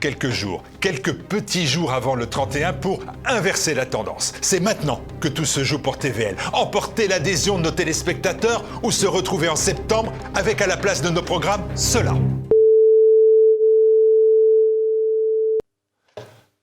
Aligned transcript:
quelques 0.00 0.30
jours, 0.30 0.62
quelques 0.80 1.14
petits 1.14 1.66
jours 1.66 1.92
avant 1.92 2.14
le 2.14 2.26
31 2.26 2.72
pour 2.72 3.00
inverser 3.24 3.74
la 3.74 3.86
tendance. 3.86 4.32
C'est 4.40 4.60
maintenant 4.60 5.00
que 5.20 5.28
tout 5.28 5.44
se 5.44 5.64
joue 5.64 5.78
pour 5.78 5.98
TVL. 5.98 6.36
Emporter 6.52 7.08
l'adhésion 7.08 7.58
de 7.58 7.64
nos 7.64 7.70
téléspectateurs 7.70 8.64
ou 8.82 8.90
se 8.90 9.06
retrouver 9.06 9.48
en 9.48 9.56
septembre 9.56 10.12
avec 10.34 10.60
à 10.60 10.66
la 10.66 10.76
place 10.76 11.02
de 11.02 11.10
nos 11.10 11.22
programmes 11.22 11.62
cela. 11.74 12.14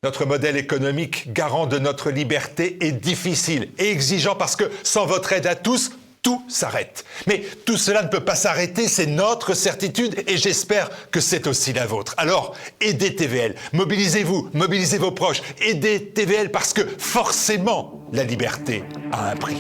Notre 0.03 0.25
modèle 0.25 0.57
économique, 0.57 1.31
garant 1.31 1.65
de 1.65 1.79
notre 1.79 2.11
liberté, 2.11 2.77
est 2.81 2.91
difficile 2.91 3.69
et 3.77 3.89
exigeant 3.89 4.35
parce 4.35 4.57
que 4.57 4.65
sans 4.83 5.05
votre 5.05 5.31
aide 5.31 5.47
à 5.47 5.55
tous, 5.55 5.91
tout 6.23 6.41
s'arrête. 6.47 7.05
Mais 7.27 7.43
tout 7.65 7.77
cela 7.77 8.01
ne 8.01 8.07
peut 8.07 8.23
pas 8.23 8.35
s'arrêter, 8.35 8.87
c'est 8.87 9.05
notre 9.05 9.53
certitude 9.53 10.23
et 10.25 10.37
j'espère 10.37 10.89
que 11.11 11.19
c'est 11.19 11.45
aussi 11.45 11.73
la 11.73 11.85
vôtre. 11.85 12.15
Alors, 12.17 12.55
aidez 12.81 13.15
TVL, 13.15 13.55
mobilisez-vous, 13.73 14.49
mobilisez 14.53 14.97
vos 14.97 15.11
proches, 15.11 15.43
aidez 15.61 16.05
TVL 16.07 16.49
parce 16.49 16.73
que 16.73 16.81
forcément, 16.97 18.01
la 18.11 18.23
liberté 18.23 18.83
a 19.11 19.31
un 19.31 19.35
prix. 19.35 19.57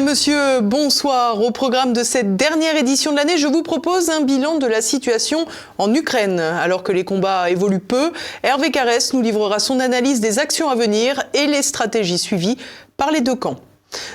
Monsieur, 0.00 0.60
bonsoir. 0.60 1.42
Au 1.42 1.50
programme 1.50 1.92
de 1.92 2.04
cette 2.04 2.36
dernière 2.36 2.76
édition 2.76 3.10
de 3.10 3.16
l'année, 3.16 3.36
je 3.36 3.48
vous 3.48 3.62
propose 3.62 4.10
un 4.10 4.20
bilan 4.20 4.58
de 4.58 4.66
la 4.66 4.80
situation 4.80 5.44
en 5.76 5.92
Ukraine. 5.92 6.38
Alors 6.38 6.84
que 6.84 6.92
les 6.92 7.04
combats 7.04 7.50
évoluent 7.50 7.80
peu, 7.80 8.12
Hervé 8.44 8.70
Carès 8.70 9.12
nous 9.12 9.22
livrera 9.22 9.58
son 9.58 9.80
analyse 9.80 10.20
des 10.20 10.38
actions 10.38 10.70
à 10.70 10.76
venir 10.76 11.24
et 11.34 11.46
les 11.46 11.62
stratégies 11.62 12.18
suivies 12.18 12.56
par 12.96 13.10
les 13.10 13.20
deux 13.20 13.34
camps. 13.34 13.56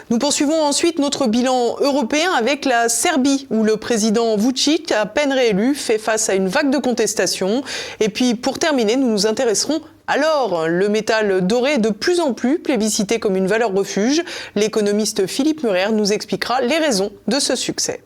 Nous 0.10 0.20
poursuivons 0.20 0.62
ensuite 0.62 1.00
notre 1.00 1.28
bilan 1.28 1.76
européen 1.80 2.32
avec 2.38 2.66
la 2.66 2.90
Serbie, 2.90 3.48
où 3.50 3.64
le 3.64 3.78
président 3.78 4.38
Vucic, 4.38 4.92
à 4.92 5.06
peine 5.06 5.34
réélu, 5.34 5.76
fait 5.76 5.98
face 5.98 6.30
à 6.30 6.36
une 6.36 6.48
vague 6.48 6.70
de 6.70 6.78
contestation. 6.78 7.64
Et 8.00 8.10
puis, 8.10 8.36
pour 8.36 8.60
terminer, 8.60 8.96
nous 8.96 9.10
nous 9.10 9.28
intéresserons 9.28 9.82
alors, 10.08 10.68
le 10.68 10.90
métal 10.90 11.48
doré 11.48 11.74
est 11.74 11.78
de 11.78 11.90
plus 11.90 12.20
en 12.20 12.34
plus 12.34 12.60
plébiscité 12.60 13.20
comme 13.20 13.38
une 13.38 13.48
valeur 13.48 13.74
refuge. 13.74 14.22
L'économiste 14.56 15.28
Philippe 15.28 15.64
Murer 15.64 15.92
nous 15.94 16.12
expliquera 16.12 16.62
les 16.62 16.78
raisons 16.78 17.12
de 17.28 17.40
ce 17.40 17.56
succès. 17.56 18.04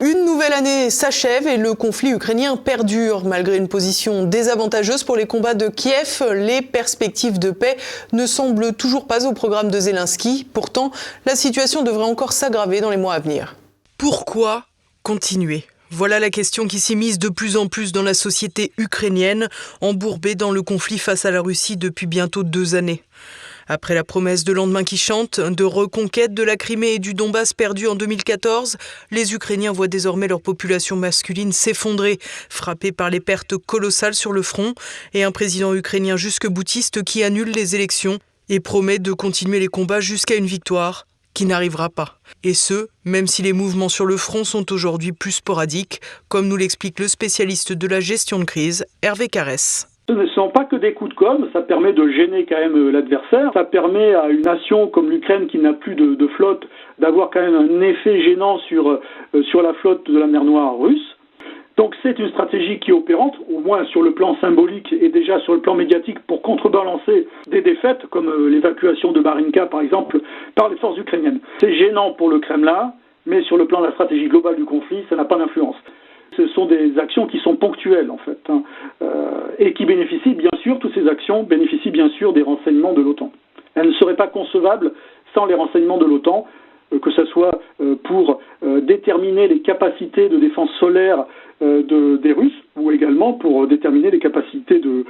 Une 0.00 0.24
nouvelle 0.24 0.54
année 0.54 0.90
s'achève 0.90 1.46
et 1.46 1.58
le 1.58 1.74
conflit 1.74 2.10
ukrainien 2.10 2.56
perdure. 2.56 3.24
Malgré 3.24 3.56
une 3.56 3.68
position 3.68 4.24
désavantageuse 4.24 5.04
pour 5.04 5.14
les 5.14 5.26
combats 5.26 5.54
de 5.54 5.68
Kiev, 5.68 6.24
les 6.32 6.60
perspectives 6.60 7.38
de 7.38 7.52
paix 7.52 7.76
ne 8.12 8.26
semblent 8.26 8.72
toujours 8.72 9.06
pas 9.06 9.26
au 9.26 9.32
programme 9.32 9.70
de 9.70 9.78
Zelensky. 9.78 10.44
Pourtant, 10.52 10.90
la 11.24 11.36
situation 11.36 11.82
devrait 11.82 12.06
encore 12.06 12.32
s'aggraver 12.32 12.80
dans 12.80 12.90
les 12.90 12.96
mois 12.96 13.14
à 13.14 13.20
venir. 13.20 13.54
Pourquoi 13.96 14.64
continuer? 15.04 15.66
Voilà 15.92 16.18
la 16.18 16.30
question 16.30 16.66
qui 16.66 16.80
s'immisce 16.80 17.18
de 17.18 17.28
plus 17.28 17.58
en 17.58 17.66
plus 17.66 17.92
dans 17.92 18.02
la 18.02 18.14
société 18.14 18.72
ukrainienne, 18.78 19.48
embourbée 19.82 20.34
dans 20.34 20.50
le 20.50 20.62
conflit 20.62 20.98
face 20.98 21.26
à 21.26 21.30
la 21.30 21.42
Russie 21.42 21.76
depuis 21.76 22.06
bientôt 22.06 22.44
deux 22.44 22.74
années. 22.74 23.02
Après 23.68 23.94
la 23.94 24.02
promesse 24.02 24.42
de 24.42 24.52
lendemain 24.52 24.84
qui 24.84 24.96
chante, 24.96 25.38
de 25.38 25.64
reconquête 25.64 26.32
de 26.32 26.42
la 26.42 26.56
Crimée 26.56 26.94
et 26.94 26.98
du 26.98 27.12
Donbass 27.12 27.52
perdu 27.52 27.86
en 27.86 27.94
2014, 27.94 28.78
les 29.10 29.34
Ukrainiens 29.34 29.72
voient 29.72 29.86
désormais 29.86 30.28
leur 30.28 30.40
population 30.40 30.96
masculine 30.96 31.52
s'effondrer, 31.52 32.18
frappée 32.48 32.92
par 32.92 33.10
les 33.10 33.20
pertes 33.20 33.58
colossales 33.58 34.14
sur 34.14 34.32
le 34.32 34.42
front, 34.42 34.74
et 35.12 35.24
un 35.24 35.30
président 35.30 35.74
ukrainien 35.74 36.16
jusque 36.16 36.48
boutiste 36.48 37.04
qui 37.04 37.22
annule 37.22 37.50
les 37.50 37.74
élections 37.74 38.18
et 38.48 38.60
promet 38.60 38.98
de 38.98 39.12
continuer 39.12 39.60
les 39.60 39.68
combats 39.68 40.00
jusqu'à 40.00 40.36
une 40.36 40.46
victoire 40.46 41.06
qui 41.34 41.46
n'arrivera 41.46 41.88
pas. 41.88 42.18
Et 42.44 42.54
ce, 42.54 42.88
même 43.04 43.26
si 43.26 43.42
les 43.42 43.52
mouvements 43.52 43.88
sur 43.88 44.06
le 44.06 44.16
front 44.16 44.44
sont 44.44 44.72
aujourd'hui 44.72 45.12
plus 45.12 45.32
sporadiques, 45.32 46.00
comme 46.28 46.48
nous 46.48 46.56
l'explique 46.56 46.98
le 46.98 47.08
spécialiste 47.08 47.72
de 47.72 47.86
la 47.86 48.00
gestion 48.00 48.38
de 48.38 48.44
crise, 48.44 48.84
Hervé 49.02 49.28
Carès. 49.28 49.88
Ce 50.08 50.14
ne 50.14 50.26
sont 50.26 50.50
pas 50.50 50.64
que 50.64 50.76
des 50.76 50.94
coups 50.94 51.10
de 51.10 51.14
com', 51.14 51.48
ça 51.52 51.62
permet 51.62 51.92
de 51.92 52.08
gêner 52.08 52.44
quand 52.44 52.58
même 52.58 52.76
euh, 52.76 52.90
l'adversaire, 52.90 53.50
ça 53.54 53.64
permet 53.64 54.14
à 54.14 54.28
une 54.28 54.42
nation 54.42 54.88
comme 54.88 55.10
l'Ukraine 55.10 55.46
qui 55.46 55.58
n'a 55.58 55.72
plus 55.72 55.94
de, 55.94 56.26
flotte 56.36 56.64
d'avoir 56.98 57.30
quand 57.30 57.40
même 57.40 57.54
un 57.54 57.80
effet 57.80 58.20
gênant 58.22 58.58
sur, 58.68 58.90
euh, 58.90 59.42
sur 59.50 59.62
la 59.62 59.72
flotte 59.74 60.10
de 60.10 60.18
la 60.18 60.26
mer 60.26 60.44
Noire 60.44 60.76
russe. 60.76 61.16
Donc 61.76 61.94
c'est 62.02 62.18
une 62.18 62.28
stratégie 62.28 62.78
qui 62.80 62.90
est 62.90 62.94
opérante, 62.94 63.34
au 63.50 63.60
moins 63.60 63.84
sur 63.86 64.02
le 64.02 64.12
plan 64.12 64.36
symbolique 64.40 64.92
et 64.92 65.08
déjà 65.08 65.40
sur 65.40 65.54
le 65.54 65.60
plan 65.60 65.74
médiatique, 65.74 66.18
pour 66.26 66.42
contrebalancer 66.42 67.26
des 67.48 67.62
défaites 67.62 68.06
comme 68.10 68.28
euh, 68.28 68.48
l'évacuation 68.50 69.12
de 69.12 69.20
Marinka 69.20 69.66
par 69.66 69.80
exemple 69.80 70.20
par 70.54 70.68
les 70.68 70.76
forces 70.76 70.98
ukrainiennes. 70.98 71.40
C'est 71.58 71.72
gênant 71.74 72.12
pour 72.12 72.28
le 72.28 72.40
Kremlin, 72.40 72.92
mais 73.24 73.42
sur 73.42 73.56
le 73.56 73.66
plan 73.66 73.80
de 73.80 73.86
la 73.86 73.92
stratégie 73.92 74.28
globale 74.28 74.56
du 74.56 74.64
conflit, 74.64 75.04
ça 75.08 75.16
n'a 75.16 75.24
pas 75.24 75.36
d'influence. 75.36 75.76
Ce 76.36 76.46
sont 76.48 76.66
des 76.66 76.98
actions 76.98 77.26
qui 77.26 77.38
sont 77.38 77.56
ponctuelles 77.56 78.10
en 78.10 78.18
fait, 78.18 78.38
hein, 78.50 78.62
euh, 79.00 79.48
et 79.58 79.72
qui 79.72 79.86
bénéficient 79.86 80.34
bien 80.34 80.50
sûr, 80.62 80.78
toutes 80.78 80.94
ces 80.94 81.08
actions 81.08 81.42
bénéficient 81.42 81.90
bien 81.90 82.10
sûr 82.10 82.34
des 82.34 82.42
renseignements 82.42 82.92
de 82.92 83.00
l'OTAN. 83.00 83.32
Elles 83.74 83.88
ne 83.88 83.94
seraient 83.94 84.16
pas 84.16 84.26
concevables 84.26 84.92
sans 85.34 85.46
les 85.46 85.54
renseignements 85.54 85.98
de 85.98 86.04
l'OTAN, 86.04 86.46
euh, 86.92 86.98
que 86.98 87.10
ce 87.10 87.24
soit 87.26 87.52
pour 88.04 88.40
déterminer 88.82 89.48
les 89.48 89.60
capacités 89.60 90.28
de 90.28 90.36
défense 90.36 90.70
solaire 90.78 91.24
euh, 91.62 92.18
des 92.18 92.32
Russes, 92.32 92.52
ou 92.76 92.90
également 92.90 93.34
pour 93.34 93.66
déterminer 93.66 94.10
les 94.10 94.18
capacités 94.18 94.80
de 94.80 95.04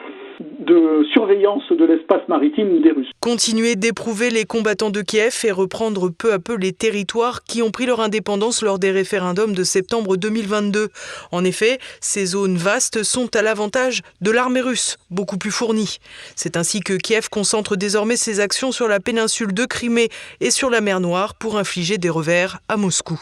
surveillance 1.12 1.62
de 1.70 1.84
l'espace 1.84 2.26
maritime 2.28 2.80
des 2.80 2.90
Russes. 2.90 3.10
Continuer 3.20 3.76
d'éprouver 3.76 4.30
les 4.30 4.44
combattants 4.44 4.90
de 4.90 5.00
Kiev 5.02 5.34
et 5.44 5.50
reprendre 5.50 6.10
peu 6.10 6.32
à 6.32 6.38
peu 6.38 6.56
les 6.56 6.72
territoires 6.72 7.42
qui 7.44 7.62
ont 7.62 7.70
pris 7.70 7.86
leur 7.86 8.00
indépendance 8.00 8.62
lors 8.62 8.78
des 8.78 8.90
référendums 8.90 9.54
de 9.54 9.62
septembre 9.62 10.16
2022. 10.16 10.88
En 11.30 11.44
effet, 11.44 11.78
ces 12.00 12.26
zones 12.26 12.56
vastes 12.56 13.02
sont 13.02 13.34
à 13.36 13.42
l'avantage 13.42 14.02
de 14.20 14.30
l'armée 14.30 14.60
russe, 14.60 14.96
beaucoup 15.10 15.38
plus 15.38 15.50
fournie. 15.50 15.98
C'est 16.36 16.56
ainsi 16.56 16.80
que 16.80 16.94
Kiev 16.94 17.28
concentre 17.30 17.76
désormais 17.76 18.16
ses 18.16 18.40
actions 18.40 18.72
sur 18.72 18.88
la 18.88 19.00
péninsule 19.00 19.54
de 19.54 19.64
Crimée 19.64 20.08
et 20.40 20.50
sur 20.50 20.70
la 20.70 20.80
mer 20.80 21.00
Noire 21.00 21.34
pour 21.38 21.58
infliger 21.58 21.98
des 21.98 22.10
revers 22.10 22.58
à 22.69 22.76
Moscou. 22.76 23.20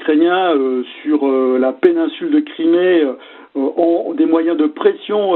Ukrainiens 0.00 0.54
euh, 0.54 0.82
sur 1.02 1.28
euh, 1.28 1.58
la 1.58 1.72
péninsule 1.72 2.30
de 2.30 2.40
Crimée 2.40 3.02
euh, 3.02 3.14
ont 3.54 4.14
des 4.14 4.24
moyens 4.24 4.56
de 4.56 4.66
pression 4.66 5.34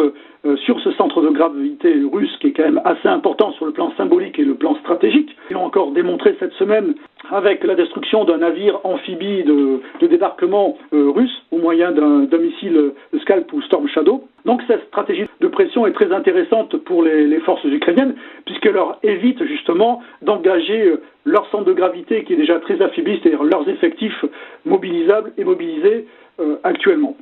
sur 0.65 0.79
ce 0.81 0.91
centre 0.93 1.23
de 1.23 1.31
gravité 1.31 1.95
russe 2.13 2.37
qui 2.41 2.49
est 2.49 2.53
quand 2.53 2.65
même 2.65 2.81
assez 2.85 3.09
important 3.09 3.53
sur 3.53 3.67
le 3.67 3.73
plan 3.73 3.93
symbolique 3.97 4.39
et 4.39 4.45
le 4.45 4.55
plan 4.55 4.75
stratégique. 4.77 5.35
Ils 5.51 5.55
l'ont 5.55 5.65
encore 5.65 5.93
démontré 5.93 6.37
cette 6.39 6.53
semaine 6.55 6.95
avec 7.31 7.65
la 7.65 7.75
destruction 7.75 8.25
d'un 8.25 8.39
navire 8.39 8.79
amphibie 8.85 9.43
de, 9.45 9.81
débarquement 10.07 10.77
russe 10.93 11.43
au 11.51 11.59
moyen 11.59 11.93
d'un 11.93 12.39
missile 12.39 12.93
Scalp 13.23 13.51
ou 13.53 13.63
Storm 13.63 13.89
Shadow. 13.89 14.25
Donc 14.45 14.61
cette 14.67 14.87
stratégie 14.89 15.25
de 15.41 15.49
pression 15.49 15.87
est 15.87 15.93
très 15.93 16.13
intéressante 16.13 16.77
pour 16.77 17.03
les, 17.03 17.27
les 17.27 17.41
forces 17.41 17.65
ukrainiennes 17.65 18.15
puisqu'elle 18.45 18.75
leur 18.75 18.99
évite 19.03 19.43
justement 19.45 20.03
d'engager 20.21 20.95
leur 21.25 21.49
centre 21.51 21.65
de 21.65 21.73
gravité 21.73 22.25
qui 22.25 22.35
est 22.35 22.37
déjà 22.37 22.59
très 22.61 22.81
affaibli, 22.81 23.19
c'est-à-dire 23.23 23.43
leurs 23.45 23.69
effectifs 23.69 24.25
mobilisables 24.65 25.33
et 25.39 25.45
mobilisés 25.45 26.07
euh, 26.41 26.57
actuellement. 26.65 27.17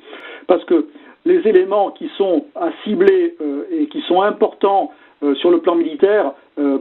Parce 0.46 0.64
que 0.64 0.86
les 1.24 1.46
éléments 1.46 1.90
qui 1.90 2.08
sont 2.16 2.46
à 2.54 2.70
cibler 2.84 3.36
euh, 3.40 3.64
et 3.70 3.86
qui 3.86 4.00
sont 4.02 4.22
importants 4.22 4.92
euh, 5.22 5.34
sur 5.36 5.50
le 5.50 5.58
plan 5.58 5.74
militaire 5.74 6.32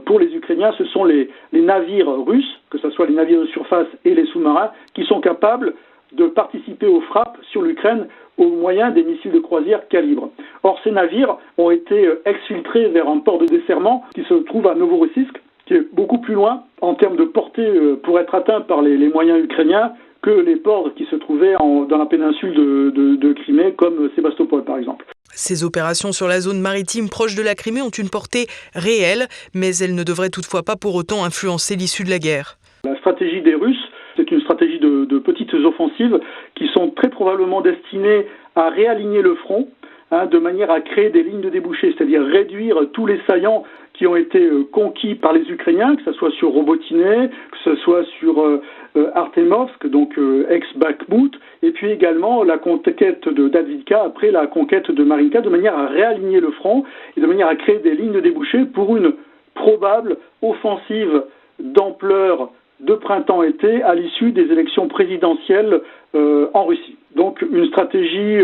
pour 0.04 0.20
les 0.20 0.26
Ukrainiens, 0.34 0.74
ce 0.76 0.84
sont 0.84 1.02
les, 1.04 1.30
navires 1.50 2.10
russes, 2.26 2.60
que 2.68 2.76
ce 2.76 2.90
soit 2.90 3.06
les 3.06 3.14
navires 3.14 3.40
de 3.40 3.46
surface 3.46 3.86
et 4.04 4.14
les 4.14 4.26
sous-marins, 4.26 4.70
qui 4.92 5.02
sont 5.04 5.22
capables 5.22 5.72
de 6.12 6.26
participer 6.26 6.86
aux 6.86 7.00
frappes 7.00 7.38
sur 7.50 7.62
l'Ukraine 7.62 8.06
au 8.36 8.48
moyen 8.48 8.90
des 8.90 9.02
missiles 9.02 9.32
de 9.32 9.38
croisière 9.38 9.88
calibre. 9.88 10.28
Or, 10.62 10.78
ces 10.84 10.90
navires 10.90 11.38
ont 11.56 11.70
été 11.70 12.06
exfiltrés 12.26 12.88
vers 12.88 13.08
un 13.08 13.20
port 13.20 13.38
de 13.38 13.46
desserrement 13.46 14.04
qui 14.14 14.24
se 14.24 14.34
trouve 14.34 14.66
à 14.66 14.74
Novorossiysk, 14.74 15.40
qui 15.66 15.74
est 15.74 15.94
beaucoup 15.94 16.18
plus 16.18 16.34
loin 16.34 16.64
en 16.80 16.94
termes 16.94 17.16
de 17.16 17.24
portée 17.24 17.66
euh, 17.66 17.96
pour 18.02 18.18
être 18.18 18.34
atteint 18.34 18.60
par 18.60 18.82
les, 18.82 18.96
moyens 19.08 19.42
ukrainiens 19.42 19.92
que 20.22 20.30
les 20.30 20.56
ports 20.56 20.94
qui 20.94 21.04
se 21.06 21.16
trouvaient 21.16 21.54
dans 21.54 21.98
la 21.98 22.06
péninsule 22.06 22.54
de, 22.54 23.32
Crimée, 23.32 23.74
comme 23.76 24.08
Sébastopol 24.14 24.64
par 24.64 24.78
exemple. 24.78 25.04
Ces 25.34 25.64
opérations 25.64 26.12
sur 26.12 26.28
la 26.28 26.40
zone 26.40 26.60
maritime 26.60 27.08
proche 27.08 27.34
de 27.34 27.42
la 27.42 27.54
Crimée 27.54 27.82
ont 27.82 27.90
une 27.90 28.10
portée 28.10 28.46
réelle, 28.74 29.26
mais 29.54 29.76
elles 29.76 29.94
ne 29.94 30.04
devraient 30.04 30.30
toutefois 30.30 30.62
pas 30.62 30.76
pour 30.76 30.94
autant 30.94 31.24
influencer 31.24 31.74
l'issue 31.74 32.04
de 32.04 32.10
la 32.10 32.18
guerre. 32.18 32.58
La 32.84 32.96
stratégie 32.98 33.42
des 33.42 33.54
Russes, 33.54 33.88
c'est 34.16 34.30
une 34.30 34.40
stratégie 34.42 34.78
de, 34.78 35.18
petites 35.18 35.54
offensives 35.54 36.18
qui 36.54 36.68
sont 36.74 36.90
très 36.90 37.08
probablement 37.08 37.60
destinées 37.60 38.26
à 38.56 38.68
réaligner 38.68 39.22
le 39.22 39.34
front, 39.36 39.68
hein, 40.12 40.26
de 40.26 40.38
manière 40.38 40.70
à 40.70 40.80
créer 40.80 41.10
des 41.10 41.24
lignes 41.24 41.40
de 41.40 41.50
débouché, 41.50 41.92
c'est-à-dire 41.96 42.22
réduire 42.22 42.78
tous 42.92 43.06
les 43.06 43.20
saillants 43.26 43.64
qui 43.94 44.06
ont 44.06 44.16
été 44.16 44.40
euh, 44.40 44.64
conquis 44.70 45.14
par 45.14 45.32
les 45.32 45.48
Ukrainiens, 45.50 45.96
que 45.96 46.02
ce 46.04 46.12
soit 46.12 46.30
sur 46.32 46.50
Robotiné, 46.50 47.28
que 47.50 47.58
ce 47.64 47.76
soit 47.76 48.04
sur 48.18 48.40
euh, 48.40 48.62
euh, 48.96 49.10
Artemovsk, 49.14 49.86
donc 49.86 50.18
ex-Bakhmut, 50.48 51.38
et 51.62 51.72
puis 51.72 51.90
également 51.90 52.42
la 52.42 52.58
conquête 52.58 53.28
de 53.28 53.48
Dadvika 53.48 54.02
après 54.04 54.30
la 54.30 54.46
conquête 54.46 54.90
de 54.90 55.04
Marinka, 55.04 55.40
de 55.40 55.50
manière 55.50 55.76
à 55.76 55.86
réaligner 55.86 56.40
le 56.40 56.50
front 56.52 56.84
et 57.16 57.20
de 57.20 57.26
manière 57.26 57.48
à 57.48 57.56
créer 57.56 57.78
des 57.78 57.94
lignes 57.94 58.12
de 58.12 58.20
débouché 58.20 58.64
pour 58.66 58.96
une 58.96 59.14
probable 59.54 60.16
offensive 60.42 61.22
d'ampleur 61.58 62.50
de 62.80 62.94
printemps-été 62.94 63.82
à 63.82 63.94
l'issue 63.94 64.32
des 64.32 64.50
élections 64.50 64.88
présidentielles 64.88 65.80
en 66.14 66.64
Russie. 66.64 66.96
Donc 67.16 67.42
une 67.42 67.66
stratégie 67.66 68.38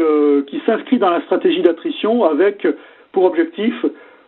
qui 0.47 0.61
s'inscrit 0.67 0.99
dans 0.99 1.11
la 1.11 1.21
stratégie 1.23 1.63
d'attrition 1.63 2.25
avec 2.25 2.67
pour 3.13 3.25
objectif 3.25 3.75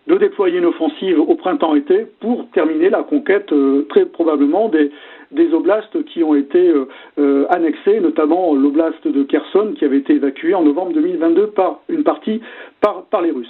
de 0.06 0.16
déployer 0.16 0.58
une 0.58 0.66
offensive 0.66 1.20
au 1.20 1.34
printemps-été 1.34 2.06
pour 2.20 2.48
terminer 2.50 2.90
la 2.90 3.02
conquête 3.02 3.52
euh, 3.52 3.86
très 3.90 4.06
probablement 4.06 4.68
des, 4.68 4.90
des 5.30 5.52
oblasts 5.52 6.04
qui 6.06 6.24
ont 6.24 6.34
été 6.34 6.68
euh, 6.68 6.88
euh, 7.18 7.46
annexés, 7.50 8.00
notamment 8.00 8.54
l'oblast 8.54 9.06
de 9.06 9.22
Kherson 9.22 9.74
qui 9.78 9.84
avait 9.84 9.98
été 9.98 10.14
évacué 10.14 10.54
en 10.54 10.62
novembre 10.62 10.92
2022 10.94 11.48
par 11.48 11.80
une 11.88 12.02
partie 12.02 12.40
par, 12.80 13.04
par 13.06 13.22
les 13.22 13.30
Russes. 13.30 13.48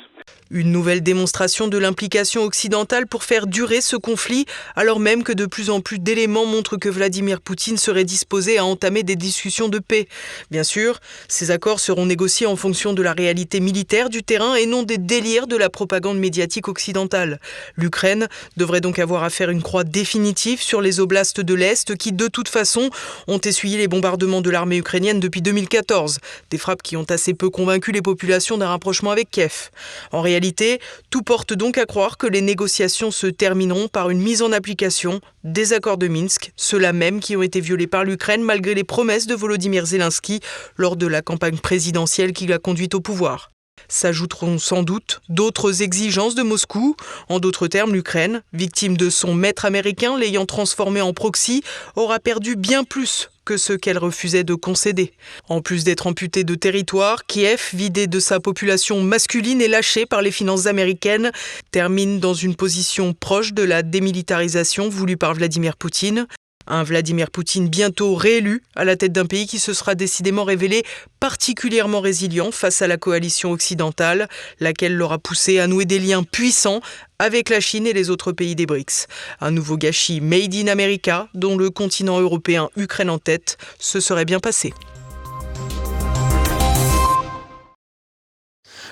Une 0.53 0.73
nouvelle 0.73 1.01
démonstration 1.01 1.69
de 1.69 1.79
l'implication 1.79 2.43
occidentale 2.43 3.07
pour 3.07 3.23
faire 3.23 3.47
durer 3.47 3.81
ce 3.81 3.95
conflit, 3.95 4.47
alors 4.75 4.99
même 4.99 5.23
que 5.23 5.33
de 5.33 5.47
plus 5.47 5.71
en 5.71 5.81
plus 5.81 6.01
d'éléments 6.01 6.45
montrent 6.45 6.77
que 6.77 6.89
Vladimir 6.89 7.41
Poutine 7.41 7.77
serait 7.77 8.03
disposé 8.03 8.59
à 8.59 8.65
entamer 8.65 9.05
des 9.05 9.15
discussions 9.15 9.69
de 9.69 9.79
paix. 9.79 10.09
Bien 10.51 10.65
sûr, 10.65 10.99
ces 11.29 11.53
accords 11.53 11.79
seront 11.79 12.05
négociés 12.05 12.49
en 12.49 12.57
fonction 12.57 12.95
de 12.95 13.03
la 13.03 13.13
réalité 13.13 13.61
militaire 13.61 14.11
du 14.11 14.25
terrain 14.25 14.57
et 14.57 14.67
non 14.67 14.83
des 14.83 14.99
délires 14.99 15.47
de 15.47 15.57
la 15.57 15.71
propagande 15.71 16.19
médiatique 16.19 16.67
occidentale. 16.67 17.39
L'Ukraine 17.77 18.27
devrait 18.57 18.81
donc 18.81 18.99
avoir 18.99 19.23
à 19.23 19.31
faire 19.31 19.51
une 19.51 19.63
croix 19.63 19.85
définitive 19.85 20.61
sur 20.61 20.81
les 20.81 20.99
oblasts 20.99 21.41
de 21.41 21.55
l'Est 21.55 21.97
qui, 21.97 22.11
de 22.11 22.27
toute 22.27 22.49
façon, 22.49 22.91
ont 23.29 23.39
essuyé 23.39 23.79
les 23.79 23.87
bombardements 23.87 24.41
de 24.41 24.51
l'armée 24.51 24.79
ukrainienne 24.79 25.21
depuis 25.21 25.43
2014, 25.43 26.19
des 26.51 26.59
frappes 26.59 26.83
qui 26.83 26.97
ont 26.97 27.07
assez 27.09 27.35
peu 27.35 27.51
convaincu 27.51 27.93
les 27.93 28.03
populations 28.03 28.59
d'un 28.59 28.69
rapprochement 28.69 29.13
avec 29.13 29.20
Kiev. 29.25 29.71
En 30.13 30.21
réalité, 30.21 30.81
tout 31.11 31.23
porte 31.23 31.53
donc 31.53 31.79
à 31.79 31.87
croire 31.87 32.19
que 32.19 32.27
les 32.27 32.41
négociations 32.41 33.11
se 33.11 33.27
termineront 33.27 33.89
par 33.89 34.11
une 34.11 34.21
mise 34.21 34.43
en 34.43 34.53
application 34.53 35.21
des 35.45 35.73
accords 35.73 35.99
de 35.99 36.09
Minsk, 36.09 36.53
ceux-là 36.57 36.93
même 36.93 37.21
qui 37.21 37.37
ont 37.37 37.43
été 37.43 37.61
violés 37.61 37.87
par 37.87 38.05
l'Ukraine 38.05 38.43
malgré 38.43 38.75
les 38.75 38.85
promesses 38.85 39.27
de 39.27 39.35
Volodymyr 39.35 39.87
Zelensky 39.87 40.41
lors 40.77 40.97
de 40.97 41.07
la 41.07 41.23
campagne 41.23 41.59
présidentielle 41.59 42.33
qui 42.33 42.47
l'a 42.47 42.59
conduit 42.59 42.89
au 42.93 43.01
pouvoir. 43.01 43.51
S'ajouteront 43.89 44.59
sans 44.59 44.83
doute 44.83 45.21
d'autres 45.29 45.83
exigences 45.83 46.35
de 46.35 46.43
Moscou. 46.43 46.95
En 47.29 47.41
d'autres 47.41 47.67
termes, 47.67 47.93
l'Ukraine, 47.93 48.43
victime 48.53 48.97
de 48.97 49.11
son 49.11 49.35
maître 49.35 49.65
américain 49.65 50.17
l'ayant 50.17 50.47
transformé 50.47 51.01
en 51.01 51.13
proxy, 51.13 51.63
aura 51.97 52.21
perdu 52.21 52.55
bien 52.55 52.85
plus 52.85 53.31
que 53.51 53.57
ce 53.57 53.73
qu'elle 53.73 53.99
refusait 53.99 54.45
de 54.45 54.55
concéder. 54.55 55.13
En 55.49 55.61
plus 55.61 55.83
d'être 55.83 56.07
amputée 56.07 56.45
de 56.45 56.55
territoire, 56.55 57.27
Kiev, 57.27 57.71
vidé 57.73 58.07
de 58.07 58.21
sa 58.21 58.39
population 58.39 59.03
masculine 59.03 59.61
et 59.61 59.67
lâché 59.67 60.07
par 60.07 60.23
les 60.23 60.31
finances 60.31 60.67
américaines, 60.67 61.33
termine 61.73 62.21
dans 62.21 62.33
une 62.33 62.55
position 62.55 63.13
proche 63.13 63.53
de 63.53 63.65
la 63.65 63.83
démilitarisation 63.83 64.89
voulue 64.89 65.17
par 65.17 65.35
Vladimir 65.35 65.77
Poutine. 65.77 66.29
Un 66.67 66.83
Vladimir 66.85 67.31
Poutine 67.31 67.69
bientôt 67.69 68.15
réélu 68.15 68.63
à 68.77 68.85
la 68.85 68.97
tête 68.97 69.13
d'un 69.13 69.27
pays 69.27 69.47
qui 69.47 69.59
se 69.59 69.73
sera 69.75 69.95
décidément 69.95 70.45
révélé 70.45 70.85
particulièrement 71.19 72.01
résilient 72.01 72.53
face 72.53 72.83
à 72.83 72.87
la 72.87 72.97
coalition 72.97 73.51
occidentale, 73.51 74.29
laquelle 74.61 74.95
l'aura 74.95 75.19
poussé 75.19 75.59
à 75.59 75.67
nouer 75.67 75.85
des 75.85 75.99
liens 75.99 76.23
puissants 76.23 76.81
avec 77.19 77.49
la 77.49 77.61
Chine 77.61 77.87
et 77.87 77.93
les 77.93 78.09
autres 78.09 78.33
pays 78.33 78.55
des 78.55 78.67
BRICS. 78.67 79.07
Un 79.41 79.51
nouveau 79.51 79.77
gâchis 79.77 80.21
made 80.21 80.55
in 80.55 80.69
America, 80.69 81.29
dont 81.35 81.57
le 81.57 81.71
continent 81.71 82.21
européen, 82.21 82.71
Ukraine 82.77 83.11
en 83.11 83.19
tête, 83.19 83.59
se 83.79 84.01
serait 84.01 84.25
bien 84.25 84.39
passé. 84.39 84.73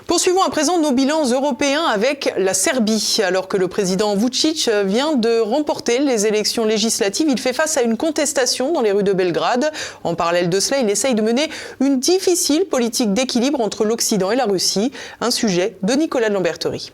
Poursuivons 0.08 0.42
à 0.42 0.48
présent 0.48 0.80
nos 0.80 0.92
bilans 0.92 1.26
européens 1.26 1.84
avec 1.84 2.32
la 2.38 2.54
Serbie. 2.54 3.18
Alors 3.22 3.46
que 3.46 3.58
le 3.58 3.68
président 3.68 4.16
Vucic 4.16 4.70
vient 4.86 5.14
de 5.14 5.38
remporter 5.38 5.98
les 5.98 6.26
élections 6.26 6.64
législatives, 6.64 7.28
il 7.28 7.38
fait 7.38 7.52
face 7.52 7.76
à 7.76 7.82
une 7.82 7.98
contestation 7.98 8.72
dans 8.72 8.80
les 8.80 8.90
rues 8.90 9.02
de 9.02 9.12
Belgrade. 9.12 9.70
En 10.04 10.14
parallèle 10.14 10.48
de 10.48 10.60
cela, 10.60 10.78
il 10.80 10.88
essaye 10.88 11.14
de 11.14 11.20
mener 11.20 11.50
une 11.80 12.00
difficile 12.00 12.64
politique 12.64 13.12
d'équilibre 13.12 13.60
entre 13.60 13.84
l'Occident 13.84 14.30
et 14.30 14.36
la 14.36 14.46
Russie, 14.46 14.92
un 15.20 15.30
sujet 15.30 15.76
de 15.82 15.92
Nicolas 15.92 16.30
Lamberterie. 16.30 16.90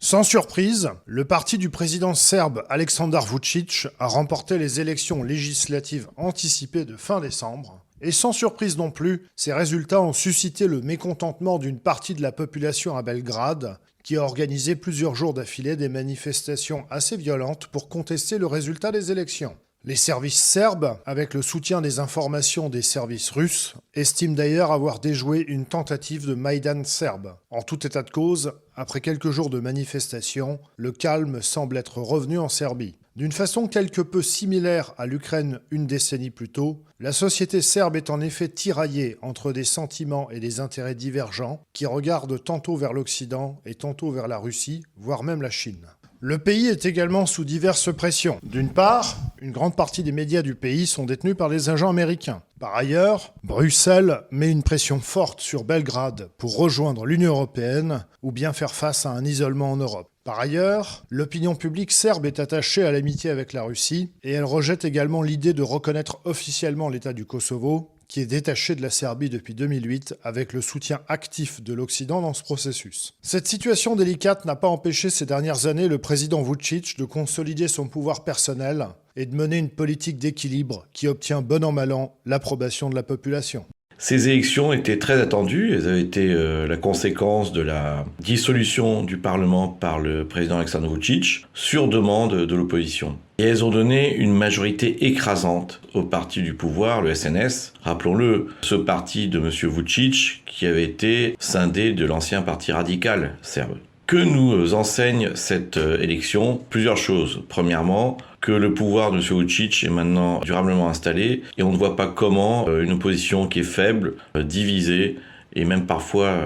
Sans 0.00 0.22
surprise, 0.22 0.88
le 1.04 1.26
parti 1.26 1.58
du 1.58 1.68
président 1.68 2.14
serbe 2.14 2.64
Aleksandar 2.70 3.26
Vucic 3.26 3.86
a 3.98 4.06
remporté 4.06 4.56
les 4.56 4.80
élections 4.80 5.22
législatives 5.22 6.08
anticipées 6.16 6.86
de 6.86 6.96
fin 6.96 7.20
décembre 7.20 7.82
et 8.00 8.12
sans 8.12 8.32
surprise 8.32 8.76
non 8.76 8.90
plus, 8.90 9.26
ces 9.36 9.52
résultats 9.52 10.00
ont 10.00 10.12
suscité 10.12 10.66
le 10.66 10.82
mécontentement 10.82 11.58
d'une 11.58 11.80
partie 11.80 12.14
de 12.14 12.22
la 12.22 12.32
population 12.32 12.96
à 12.96 13.02
Belgrade, 13.02 13.78
qui 14.02 14.16
a 14.16 14.22
organisé 14.22 14.76
plusieurs 14.76 15.14
jours 15.14 15.34
d'affilée 15.34 15.76
des 15.76 15.88
manifestations 15.88 16.86
assez 16.90 17.16
violentes 17.16 17.66
pour 17.68 17.88
contester 17.88 18.38
le 18.38 18.46
résultat 18.46 18.92
des 18.92 19.10
élections. 19.10 19.56
Les 19.84 19.94
services 19.94 20.42
serbes, 20.42 20.98
avec 21.06 21.32
le 21.32 21.42
soutien 21.42 21.80
des 21.80 22.00
informations 22.00 22.68
des 22.68 22.82
services 22.82 23.30
russes, 23.30 23.74
estiment 23.94 24.34
d'ailleurs 24.34 24.72
avoir 24.72 24.98
déjoué 24.98 25.44
une 25.46 25.64
tentative 25.64 26.26
de 26.26 26.34
Maïdan 26.34 26.82
serbe. 26.82 27.36
En 27.50 27.62
tout 27.62 27.86
état 27.86 28.02
de 28.02 28.10
cause, 28.10 28.52
après 28.74 29.00
quelques 29.00 29.30
jours 29.30 29.48
de 29.48 29.60
manifestations, 29.60 30.58
le 30.76 30.90
calme 30.90 31.40
semble 31.40 31.76
être 31.76 31.98
revenu 31.98 32.38
en 32.38 32.48
Serbie. 32.48 32.96
D'une 33.16 33.32
façon 33.32 33.66
quelque 33.66 34.02
peu 34.02 34.20
similaire 34.20 34.92
à 34.98 35.06
l'Ukraine 35.06 35.60
une 35.70 35.86
décennie 35.86 36.28
plus 36.28 36.50
tôt, 36.50 36.84
la 37.00 37.12
société 37.12 37.62
serbe 37.62 37.96
est 37.96 38.10
en 38.10 38.20
effet 38.20 38.50
tiraillée 38.50 39.16
entre 39.22 39.54
des 39.54 39.64
sentiments 39.64 40.30
et 40.30 40.38
des 40.38 40.60
intérêts 40.60 40.94
divergents 40.94 41.62
qui 41.72 41.86
regardent 41.86 42.44
tantôt 42.44 42.76
vers 42.76 42.92
l'Occident 42.92 43.58
et 43.64 43.74
tantôt 43.74 44.10
vers 44.10 44.28
la 44.28 44.36
Russie, 44.36 44.82
voire 44.96 45.22
même 45.22 45.40
la 45.40 45.48
Chine. 45.48 45.86
Le 46.28 46.38
pays 46.38 46.66
est 46.66 46.86
également 46.86 47.24
sous 47.24 47.44
diverses 47.44 47.94
pressions. 47.94 48.40
D'une 48.42 48.72
part, 48.72 49.16
une 49.40 49.52
grande 49.52 49.76
partie 49.76 50.02
des 50.02 50.10
médias 50.10 50.42
du 50.42 50.56
pays 50.56 50.88
sont 50.88 51.04
détenus 51.04 51.36
par 51.36 51.48
les 51.48 51.70
agents 51.70 51.90
américains. 51.90 52.42
Par 52.58 52.74
ailleurs, 52.74 53.32
Bruxelles 53.44 54.22
met 54.32 54.50
une 54.50 54.64
pression 54.64 54.98
forte 54.98 55.40
sur 55.40 55.62
Belgrade 55.62 56.30
pour 56.36 56.56
rejoindre 56.56 57.06
l'Union 57.06 57.30
européenne 57.30 58.06
ou 58.24 58.32
bien 58.32 58.52
faire 58.52 58.74
face 58.74 59.06
à 59.06 59.10
un 59.10 59.24
isolement 59.24 59.70
en 59.70 59.76
Europe. 59.76 60.10
Par 60.24 60.40
ailleurs, 60.40 61.04
l'opinion 61.10 61.54
publique 61.54 61.92
serbe 61.92 62.26
est 62.26 62.40
attachée 62.40 62.82
à 62.82 62.90
l'amitié 62.90 63.30
avec 63.30 63.52
la 63.52 63.62
Russie 63.62 64.10
et 64.24 64.32
elle 64.32 64.42
rejette 64.42 64.84
également 64.84 65.22
l'idée 65.22 65.52
de 65.52 65.62
reconnaître 65.62 66.18
officiellement 66.24 66.88
l'État 66.88 67.12
du 67.12 67.24
Kosovo, 67.24 67.95
qui 68.08 68.20
est 68.20 68.26
détaché 68.26 68.74
de 68.74 68.82
la 68.82 68.90
Serbie 68.90 69.30
depuis 69.30 69.54
2008 69.54 70.16
avec 70.22 70.52
le 70.52 70.60
soutien 70.60 71.00
actif 71.08 71.62
de 71.62 71.74
l'Occident 71.74 72.20
dans 72.20 72.34
ce 72.34 72.42
processus. 72.42 73.14
Cette 73.22 73.46
situation 73.46 73.96
délicate 73.96 74.44
n'a 74.44 74.56
pas 74.56 74.68
empêché 74.68 75.10
ces 75.10 75.26
dernières 75.26 75.66
années 75.66 75.88
le 75.88 75.98
président 75.98 76.42
Vucic 76.42 76.98
de 76.98 77.04
consolider 77.04 77.68
son 77.68 77.88
pouvoir 77.88 78.24
personnel 78.24 78.88
et 79.16 79.26
de 79.26 79.34
mener 79.34 79.56
une 79.58 79.70
politique 79.70 80.18
d'équilibre 80.18 80.86
qui 80.92 81.08
obtient 81.08 81.42
bon 81.42 81.64
an 81.64 81.72
mal 81.72 81.92
an 81.92 82.16
l'approbation 82.26 82.90
de 82.90 82.94
la 82.94 83.02
population. 83.02 83.66
Ces 83.98 84.28
élections 84.28 84.72
étaient 84.72 84.98
très 84.98 85.20
attendues. 85.20 85.72
Elles 85.72 85.88
avaient 85.88 86.00
été 86.00 86.28
euh, 86.28 86.66
la 86.66 86.76
conséquence 86.76 87.52
de 87.52 87.62
la 87.62 88.04
dissolution 88.20 89.02
du 89.02 89.16
Parlement 89.16 89.68
par 89.68 89.98
le 89.98 90.26
président 90.26 90.56
Alexandre 90.56 90.92
Vucic 90.92 91.46
sur 91.54 91.88
demande 91.88 92.46
de 92.46 92.54
l'opposition. 92.54 93.16
Et 93.38 93.44
elles 93.44 93.64
ont 93.64 93.70
donné 93.70 94.14
une 94.14 94.32
majorité 94.32 95.06
écrasante 95.06 95.80
au 95.94 96.02
parti 96.02 96.42
du 96.42 96.54
pouvoir, 96.54 97.02
le 97.02 97.14
SNS. 97.14 97.74
Rappelons-le, 97.82 98.48
ce 98.62 98.74
parti 98.74 99.28
de 99.28 99.38
M. 99.38 99.50
Vucic 99.50 100.42
qui 100.46 100.66
avait 100.66 100.84
été 100.84 101.34
scindé 101.38 101.92
de 101.92 102.04
l'ancien 102.04 102.42
parti 102.42 102.72
radical 102.72 103.36
serbe. 103.42 103.78
Que 104.06 104.16
nous 104.16 104.72
enseigne 104.74 105.30
cette 105.34 105.78
euh, 105.78 106.00
élection? 106.00 106.60
Plusieurs 106.70 106.96
choses. 106.96 107.42
Premièrement, 107.48 108.18
que 108.46 108.52
le 108.52 108.72
pouvoir 108.72 109.10
de 109.10 109.16
M. 109.16 109.40
Vucic 109.40 109.82
est 109.82 109.90
maintenant 109.90 110.38
durablement 110.38 110.88
installé 110.88 111.42
et 111.58 111.64
on 111.64 111.72
ne 111.72 111.76
voit 111.76 111.96
pas 111.96 112.06
comment 112.06 112.66
euh, 112.68 112.84
une 112.84 112.92
opposition 112.92 113.48
qui 113.48 113.58
est 113.58 113.64
faible, 113.64 114.14
euh, 114.36 114.44
divisée, 114.44 115.16
et 115.56 115.64
même 115.64 115.86
parfois 115.86 116.38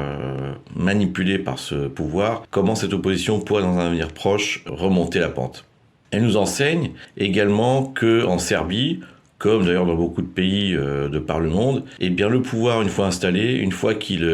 manipulée 0.76 1.40
par 1.40 1.58
ce 1.58 1.88
pouvoir, 1.88 2.44
comment 2.50 2.76
cette 2.76 2.92
opposition 2.92 3.40
pourrait 3.40 3.62
dans 3.62 3.76
un 3.76 3.86
avenir 3.86 4.12
proche 4.12 4.62
remonter 4.66 5.18
la 5.18 5.28
pente. 5.28 5.64
Elle 6.12 6.22
nous 6.22 6.36
enseigne 6.36 6.92
également 7.16 7.82
que 7.82 8.24
en 8.24 8.38
Serbie, 8.38 9.00
comme 9.38 9.64
d'ailleurs 9.64 9.84
dans 9.84 9.96
beaucoup 9.96 10.22
de 10.22 10.28
pays 10.28 10.74
de 10.74 11.18
par 11.18 11.40
le 11.40 11.50
monde, 11.50 11.82
eh 11.98 12.08
bien 12.08 12.28
le 12.28 12.40
pouvoir 12.40 12.82
une 12.82 12.88
fois 12.88 13.06
installé, 13.06 13.54
une 13.54 13.72
fois 13.72 13.94
qu'il 13.94 14.24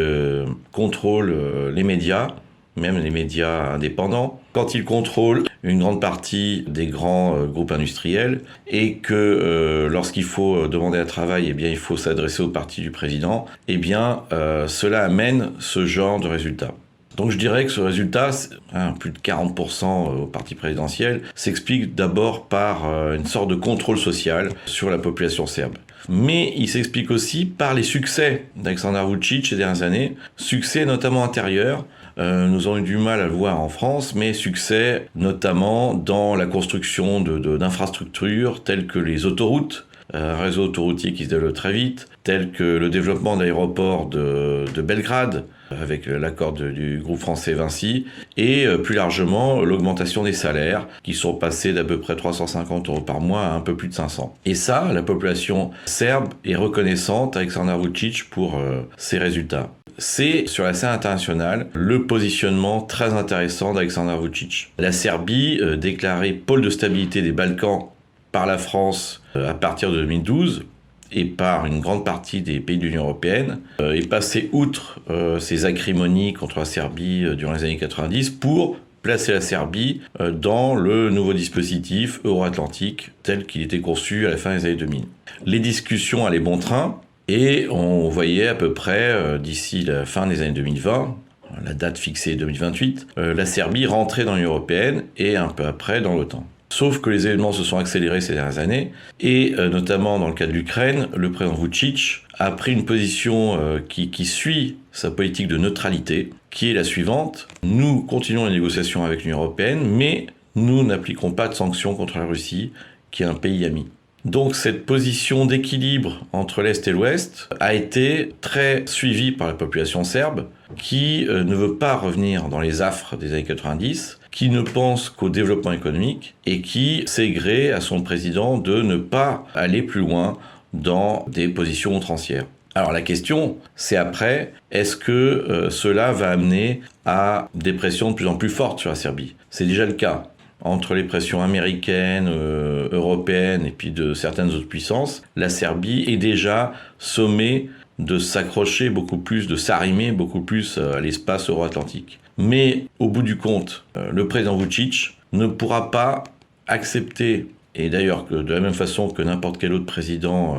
contrôle 0.73 1.35
les 1.75 1.83
médias, 1.83 2.29
même 2.77 2.99
les 2.99 3.11
médias 3.11 3.73
indépendants, 3.73 4.43
quand 4.57 4.75
il 4.75 4.87
contrôle 4.87 5.45
une 5.65 5.81
grande 5.81 6.01
partie 6.01 6.65
des 6.67 6.87
grands 6.87 7.37
euh, 7.37 7.45
groupes 7.45 7.73
industriels 7.73 8.41
et 8.67 8.95
que 8.95 9.13
euh, 9.13 9.87
lorsqu'il 9.91 10.25
faut 10.25 10.67
demander 10.67 10.97
un 10.97 11.05
travail, 11.05 11.55
eh 11.55 11.71
il 11.71 11.77
faut 11.77 11.99
s'adresser 11.99 12.43
au 12.43 12.49
parti 12.49 12.81
du 12.81 12.91
président, 12.91 13.45
eh 13.69 13.79
euh, 13.93 14.67
cela 14.67 15.05
amène 15.05 15.51
ce 15.59 15.85
genre 15.85 16.21
de 16.21 16.29
résultat. 16.29 16.73
Donc 17.19 17.33
je 17.33 17.37
dirais 17.37 17.67
que 17.67 17.71
ce 17.71 17.83
résultat, 17.83 18.31
hein, 18.73 18.95
plus 18.99 19.11
de 19.11 19.19
40% 19.19 20.23
au 20.23 20.27
parti 20.27 20.55
présidentiel, 20.55 21.21
s'explique 21.35 21.95
d'abord 21.95 22.47
par 22.47 23.13
une 23.13 23.27
sorte 23.27 23.49
de 23.49 23.57
contrôle 23.57 23.99
social 23.99 24.49
sur 24.65 24.89
la 24.89 24.97
population 24.97 25.47
serbe. 25.47 25.77
Mais 26.09 26.53
il 26.57 26.69
s'explique 26.69 27.11
aussi 27.11 27.47
par 27.47 27.75
les 27.75 27.83
succès 27.83 28.47
d'Alexandar 28.57 29.09
Vucic 29.09 29.47
ces 29.47 29.57
dernières 29.57 29.83
années, 29.83 30.17
succès 30.37 30.85
notamment 30.85 31.25
intérieurs, 31.25 31.85
euh, 32.19 32.49
nous 32.49 32.67
avons 32.67 32.79
eu 32.79 32.83
du 32.83 32.97
mal 32.97 33.21
à 33.21 33.27
le 33.27 33.33
voir 33.33 33.61
en 33.61 33.69
France, 33.69 34.15
mais 34.15 34.33
succès 34.33 35.09
notamment 35.15 35.93
dans 35.95 36.35
la 36.35 36.47
construction 36.47 37.21
d'infrastructures 37.21 38.65
telles 38.65 38.87
que 38.87 38.99
les 38.99 39.27
autoroutes, 39.27 39.87
euh, 40.15 40.35
un 40.35 40.43
réseau 40.43 40.65
autoroutier 40.65 41.13
qui 41.13 41.25
se 41.25 41.31
développe 41.31 41.55
très 41.55 41.73
vite, 41.73 42.09
tel 42.25 42.53
que 42.53 42.65
le 42.65 42.89
développement 42.89 43.37
d'aéroports 43.37 44.07
de, 44.07 44.65
Belgrade, 44.81 45.45
avec 45.71 46.07
l'accord 46.07 46.53
du 46.53 47.01
groupe 47.03 47.19
français 47.19 47.55
Vinci, 47.55 48.07
et 48.37 48.67
euh, 48.67 48.79
plus 48.79 48.95
largement 48.95 49.63
l'augmentation 49.63 50.23
des 50.25 50.33
salaires, 50.33 50.87
qui 51.03 51.15
sont 51.15 51.35
passés 51.35 51.73
d'à 51.73 51.85
peu 51.85 52.01
près 52.01 52.17
350 52.17 52.89
euros 52.89 53.01
par 53.01 53.21
mois 53.21 53.43
à 53.43 53.53
un 53.53 53.61
peu 53.61 53.77
plus 53.77 53.89
de 53.89 53.95
500. 53.95 54.35
Et 54.45 54.55
ça, 54.55 54.91
la 54.93 55.03
population 55.03 55.71
serbe 55.87 56.29
est 56.45 56.57
reconnaissante 56.57 57.37
à 57.37 57.41
Aleksandar 57.41 57.79
Vucic 57.79 58.31
pour 58.31 58.61
ces 58.97 59.19
résultats 59.19 59.71
c'est 59.99 60.47
sur 60.47 60.65
la 60.65 60.75
scène 60.75 60.91
internationale 60.91 61.69
le 61.73 62.07
positionnement 62.07 62.83
très 62.83 63.15
intéressant 63.15 63.75
d'Alexander 63.75 64.17
Vucic. 64.21 64.73
La 64.79 64.93
Serbie, 64.93 65.59
euh, 65.61 65.77
déclarée 65.77 66.33
pôle 66.33 66.61
de 66.61 66.71
stabilité 66.71 67.23
des 67.23 67.33
Balkans 67.33 67.87
par 68.33 68.47
la 68.47 68.59
France 68.59 69.23
euh, 69.37 69.51
à 69.51 69.55
partir 69.55 69.91
de 69.91 70.01
2012 70.01 70.65
et 71.13 71.25
par 71.25 71.67
une 71.67 71.81
grande 71.81 72.05
partie 72.05 72.43
des 72.43 72.61
pays 72.61 72.79
de 72.79 72.85
l'Union 72.85 73.05
européenne, 73.05 73.61
euh, 73.81 73.93
est 73.93 74.09
passée 74.09 74.49
outre 74.53 75.01
ces 75.39 75.65
acrimonies 75.65 76.33
contre 76.33 76.59
la 76.59 76.65
Serbie 76.65 77.25
durant 77.37 77.53
les 77.53 77.65
années 77.65 77.77
90 77.77 78.31
pour 78.31 78.77
placer 79.03 79.33
la 79.33 79.41
Serbie 79.41 80.01
dans 80.19 80.75
le 80.75 81.11
nouveau 81.11 81.33
dispositif 81.33 82.21
euro-atlantique 82.25 83.13
tel 83.23 83.47
qu'il 83.47 83.63
était 83.63 83.81
conçu 83.81 84.27
à 84.27 84.31
la 84.31 84.37
fin 84.37 84.57
des 84.57 84.67
années 84.67 84.77
2000. 84.77 85.05
Les 85.45 85.61
discussions 85.61 86.27
allaient 86.27 86.41
bon 86.41 86.59
train, 86.59 87.01
et 87.29 87.67
on 87.71 88.09
voyait 88.09 88.49
à 88.49 88.55
peu 88.55 88.73
près, 88.73 89.11
euh, 89.11 89.39
d'ici 89.39 89.83
la 89.83 90.05
fin 90.05 90.27
des 90.27 90.43
années 90.43 90.53
2020, 90.53 91.17
la 91.65 91.75
date 91.75 91.99
fixée 91.99 92.37
2028, 92.37 93.09
euh, 93.19 93.35
la 93.35 93.47
Serbie 93.47 93.87
rentrer 93.87 94.25
dans 94.25 94.37
l'Union 94.37 94.51
européenne 94.51 95.05
et 95.17 95.37
un 95.37 95.49
peu 95.49 95.65
après 95.65 96.01
dans 96.01 96.15
l'OTAN. 96.15 96.47
Sauf 96.69 97.01
que 97.01 97.11
les 97.11 97.27
événements 97.27 97.53
se 97.53 97.63
sont 97.63 97.79
accélérés 97.79 98.21
ces 98.21 98.35
dernières 98.35 98.59
années, 98.59 98.93
et 99.21 99.55
euh, 99.59 99.69
notamment 99.69 100.19
dans 100.19 100.29
le 100.29 100.35
cas 100.35 100.47
de 100.47 100.53
l'Ukraine, 100.53 101.09
le 101.15 101.31
président 101.31 101.57
Vucic 101.57 102.25
a 102.39 102.51
pris 102.51 102.73
une 102.73 102.85
position 102.85 103.59
qui, 103.89 104.11
qui, 104.11 104.27
suit 104.27 104.77
sa 104.93 105.11
politique 105.11 105.49
de 105.49 105.57
neutralité, 105.57 106.31
qui 106.51 106.71
est 106.71 106.75
la 106.75 106.85
suivante. 106.85 107.49
Nous 107.63 108.03
continuons 108.03 108.45
les 108.45 108.53
négociations 108.53 109.05
avec 109.05 109.25
l'Union 109.25 109.39
européenne, 109.39 109.89
mais 109.89 110.27
nous 110.55 110.83
n'appliquerons 110.83 111.33
pas 111.33 111.49
de 111.49 111.55
sanctions 111.55 111.95
contre 111.95 112.19
la 112.19 112.27
Russie, 112.27 112.73
qui 113.11 113.23
est 113.23 113.27
un 113.27 113.35
pays 113.35 113.65
ami. 113.65 113.87
Donc 114.27 114.57
cette 114.57 114.87
position 114.87 115.47
d'équilibre 115.47 116.27
entre 116.33 116.61
l'Est 116.61 116.89
et 116.89 116.91
l'Ouest 116.91 117.49
a 117.61 117.75
été 117.75 118.35
très 118.41 118.83
suivie 118.87 119.31
par 119.31 119.47
la 119.47 119.55
population 119.55 120.03
serbe 120.03 120.49
qui 120.77 121.29
euh, 121.29 121.45
ne 121.45 121.55
veut 121.55 121.77
pas 121.77 121.95
revenir 121.95 122.49
dans 122.49 122.59
les 122.59 122.83
affres 122.83 123.17
des 123.17 123.33
années 123.33 123.45
90, 123.45 124.19
qui 124.37 124.51
ne 124.51 124.61
pense 124.61 125.09
qu'au 125.09 125.31
développement 125.31 125.73
économique 125.73 126.35
et 126.45 126.61
qui 126.61 127.07
gré 127.31 127.73
à 127.73 127.81
son 127.81 128.03
président 128.03 128.59
de 128.59 128.83
ne 128.83 128.97
pas 128.97 129.47
aller 129.55 129.81
plus 129.81 130.03
loin 130.03 130.37
dans 130.75 131.25
des 131.27 131.49
positions 131.49 131.97
outrancières. 131.97 132.45
Alors 132.75 132.93
la 132.93 133.01
question, 133.01 133.57
c'est 133.77 133.97
après, 133.97 134.53
est-ce 134.71 134.95
que 134.95 135.11
euh, 135.11 135.71
cela 135.71 136.13
va 136.13 136.31
amener 136.31 136.83
à 137.07 137.49
des 137.55 137.73
pressions 137.73 138.11
de 138.11 138.15
plus 138.15 138.27
en 138.27 138.35
plus 138.35 138.51
fortes 138.51 138.79
sur 138.79 138.91
la 138.91 138.97
Serbie? 138.97 139.37
C'est 139.49 139.65
déjà 139.65 139.87
le 139.87 139.95
cas 139.95 140.25
entre 140.61 140.93
les 140.93 141.05
pressions 141.05 141.43
américaines, 141.43 142.29
euh, 142.29 142.91
européennes 142.93 143.65
et 143.65 143.71
puis 143.71 143.91
de 143.91 144.13
certaines 144.13 144.51
autres 144.51 144.69
puissances, 144.69 145.23
la 145.37 145.49
Serbie 145.49 146.05
est 146.09 146.19
déjà 146.19 146.75
sommée 146.99 147.71
de 147.99 148.19
s'accrocher 148.19 148.91
beaucoup 148.91 149.17
plus, 149.17 149.47
de 149.47 149.57
s'arrimer 149.57 150.13
beaucoup 150.13 150.43
plus 150.43 150.77
euh, 150.77 150.99
à 150.99 151.01
l'espace 151.01 151.49
euro-atlantique. 151.49 152.21
Mais 152.39 152.87
au 152.99 153.09
bout 153.09 153.23
du 153.23 153.37
compte, 153.37 153.85
euh, 153.97 154.11
le 154.13 154.29
président 154.29 154.57
Vucic 154.57 155.17
ne 155.33 155.47
pourra 155.47 155.91
pas 155.91 156.25
accepter, 156.67 157.47
et 157.75 157.89
d'ailleurs 157.91 158.25
de 158.25 158.53
la 158.53 158.61
même 158.61 158.75
façon 158.75 159.09
que 159.09 159.23
n'importe 159.23 159.59
quel 159.59 159.73
autre 159.73 159.87
président 159.87 160.57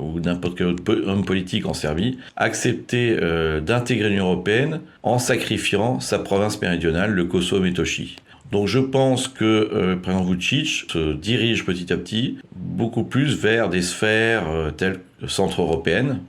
ou 0.00 0.20
n'importe 0.20 0.58
quel 0.58 0.66
autre 0.66 0.82
homme 1.06 1.24
politique 1.24 1.64
en 1.64 1.72
Serbie, 1.74 2.18
accepter 2.36 3.16
d'intégrer 3.64 4.10
l'Union 4.10 4.26
européenne 4.26 4.80
en 5.02 5.18
sacrifiant 5.18 6.00
sa 6.00 6.18
province 6.18 6.60
méridionale, 6.60 7.12
le 7.12 7.24
Kosovo-Metochi. 7.24 8.16
Donc 8.52 8.68
je 8.68 8.78
pense 8.78 9.28
que 9.28 9.44
euh, 9.44 9.94
le 9.94 10.00
président 10.00 10.24
Vucic 10.24 10.84
se 10.90 11.14
dirige 11.14 11.64
petit 11.64 11.92
à 11.92 11.96
petit 11.96 12.38
beaucoup 12.54 13.02
plus 13.02 13.36
vers 13.36 13.68
des 13.68 13.82
sphères 13.82 14.48
euh, 14.48 14.70
telles 14.70 15.00
que 15.20 15.26
centre-européennes, 15.26 16.20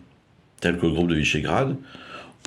telles 0.59 0.77
que 0.77 0.87
le 0.87 0.93
groupe 0.93 1.09
de 1.09 1.15
Visegrad, 1.15 1.75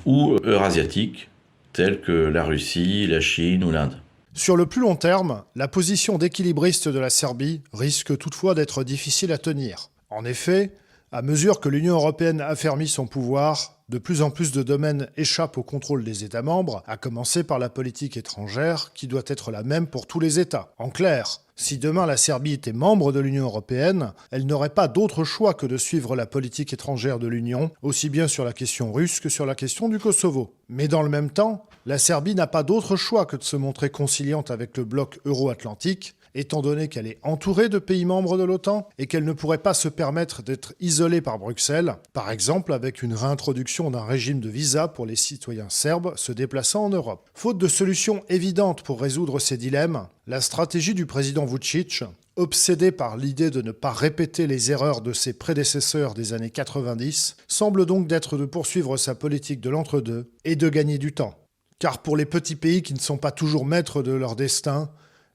ou 0.05 0.35
eurasiatiques, 0.43 1.29
telles 1.73 2.01
que 2.01 2.11
la 2.11 2.43
Russie, 2.43 3.07
la 3.07 3.21
Chine 3.21 3.63
ou 3.63 3.71
l'Inde. 3.71 4.01
Sur 4.33 4.55
le 4.55 4.65
plus 4.65 4.81
long 4.81 4.95
terme, 4.95 5.43
la 5.55 5.67
position 5.67 6.17
d'équilibriste 6.17 6.87
de 6.87 6.99
la 6.99 7.09
Serbie 7.09 7.61
risque 7.73 8.17
toutefois 8.17 8.55
d'être 8.55 8.83
difficile 8.83 9.31
à 9.33 9.37
tenir. 9.37 9.89
En 10.09 10.23
effet, 10.23 10.71
à 11.11 11.21
mesure 11.21 11.59
que 11.59 11.67
l'Union 11.67 11.95
européenne 11.95 12.39
affermit 12.39 12.87
son 12.87 13.07
pouvoir, 13.07 13.80
de 13.91 13.97
plus 13.97 14.21
en 14.21 14.31
plus 14.31 14.53
de 14.53 14.63
domaines 14.63 15.09
échappent 15.17 15.57
au 15.57 15.63
contrôle 15.63 16.05
des 16.05 16.23
États 16.23 16.41
membres, 16.41 16.81
à 16.87 16.95
commencer 16.95 17.43
par 17.43 17.59
la 17.59 17.67
politique 17.67 18.15
étrangère, 18.15 18.93
qui 18.93 19.05
doit 19.05 19.21
être 19.27 19.51
la 19.51 19.63
même 19.63 19.85
pour 19.85 20.07
tous 20.07 20.21
les 20.21 20.39
États. 20.39 20.71
En 20.77 20.89
clair, 20.89 21.41
si 21.57 21.77
demain 21.77 22.05
la 22.05 22.15
Serbie 22.15 22.53
était 22.53 22.71
membre 22.71 23.11
de 23.11 23.19
l'Union 23.19 23.43
européenne, 23.43 24.13
elle 24.31 24.45
n'aurait 24.45 24.69
pas 24.69 24.87
d'autre 24.87 25.25
choix 25.25 25.53
que 25.53 25.65
de 25.65 25.75
suivre 25.75 26.15
la 26.15 26.25
politique 26.25 26.71
étrangère 26.71 27.19
de 27.19 27.27
l'Union, 27.27 27.69
aussi 27.81 28.09
bien 28.09 28.29
sur 28.29 28.45
la 28.45 28.53
question 28.53 28.93
russe 28.93 29.19
que 29.19 29.27
sur 29.27 29.45
la 29.45 29.55
question 29.55 29.89
du 29.89 29.99
Kosovo. 29.99 30.53
Mais 30.69 30.87
dans 30.87 31.03
le 31.03 31.09
même 31.09 31.29
temps, 31.29 31.65
la 31.85 31.97
Serbie 31.97 32.33
n'a 32.33 32.47
pas 32.47 32.63
d'autre 32.63 32.95
choix 32.95 33.25
que 33.25 33.35
de 33.35 33.43
se 33.43 33.57
montrer 33.57 33.89
conciliante 33.89 34.51
avec 34.51 34.77
le 34.77 34.85
bloc 34.85 35.19
euro-atlantique, 35.25 36.15
étant 36.35 36.61
donné 36.61 36.87
qu'elle 36.87 37.07
est 37.07 37.19
entourée 37.23 37.69
de 37.69 37.79
pays 37.79 38.05
membres 38.05 38.37
de 38.37 38.43
l'OTAN 38.43 38.87
et 38.97 39.07
qu'elle 39.07 39.23
ne 39.25 39.33
pourrait 39.33 39.57
pas 39.57 39.73
se 39.73 39.87
permettre 39.89 40.43
d'être 40.43 40.73
isolée 40.79 41.21
par 41.21 41.39
Bruxelles, 41.39 41.95
par 42.13 42.31
exemple 42.31 42.73
avec 42.73 43.03
une 43.03 43.13
réintroduction 43.13 43.91
d'un 43.91 44.05
régime 44.05 44.39
de 44.39 44.49
visa 44.49 44.87
pour 44.87 45.05
les 45.05 45.15
citoyens 45.15 45.69
serbes 45.69 46.13
se 46.15 46.31
déplaçant 46.31 46.85
en 46.85 46.89
Europe. 46.89 47.29
Faute 47.33 47.57
de 47.57 47.67
solution 47.67 48.23
évidente 48.29 48.83
pour 48.83 49.01
résoudre 49.01 49.39
ces 49.39 49.57
dilemmes, 49.57 50.07
la 50.27 50.41
stratégie 50.41 50.93
du 50.93 51.05
président 51.05 51.45
Vucic, 51.45 52.03
obsédé 52.35 52.91
par 52.91 53.17
l'idée 53.17 53.49
de 53.49 53.61
ne 53.61 53.71
pas 53.71 53.91
répéter 53.91 54.47
les 54.47 54.71
erreurs 54.71 55.01
de 55.01 55.13
ses 55.13 55.33
prédécesseurs 55.33 56.13
des 56.13 56.33
années 56.33 56.49
90, 56.49 57.35
semble 57.47 57.85
donc 57.85 58.07
d'être 58.07 58.37
de 58.37 58.45
poursuivre 58.45 58.97
sa 58.97 59.15
politique 59.15 59.61
de 59.61 59.69
l'entre-deux 59.69 60.31
et 60.45 60.55
de 60.55 60.69
gagner 60.69 60.97
du 60.97 61.13
temps. 61.13 61.35
Car 61.79 62.01
pour 62.01 62.15
les 62.15 62.25
petits 62.25 62.55
pays 62.55 62.83
qui 62.83 62.93
ne 62.93 62.99
sont 62.99 63.17
pas 63.17 63.31
toujours 63.31 63.65
maîtres 63.65 64.03
de 64.03 64.11
leur 64.11 64.35
destin, 64.35 64.91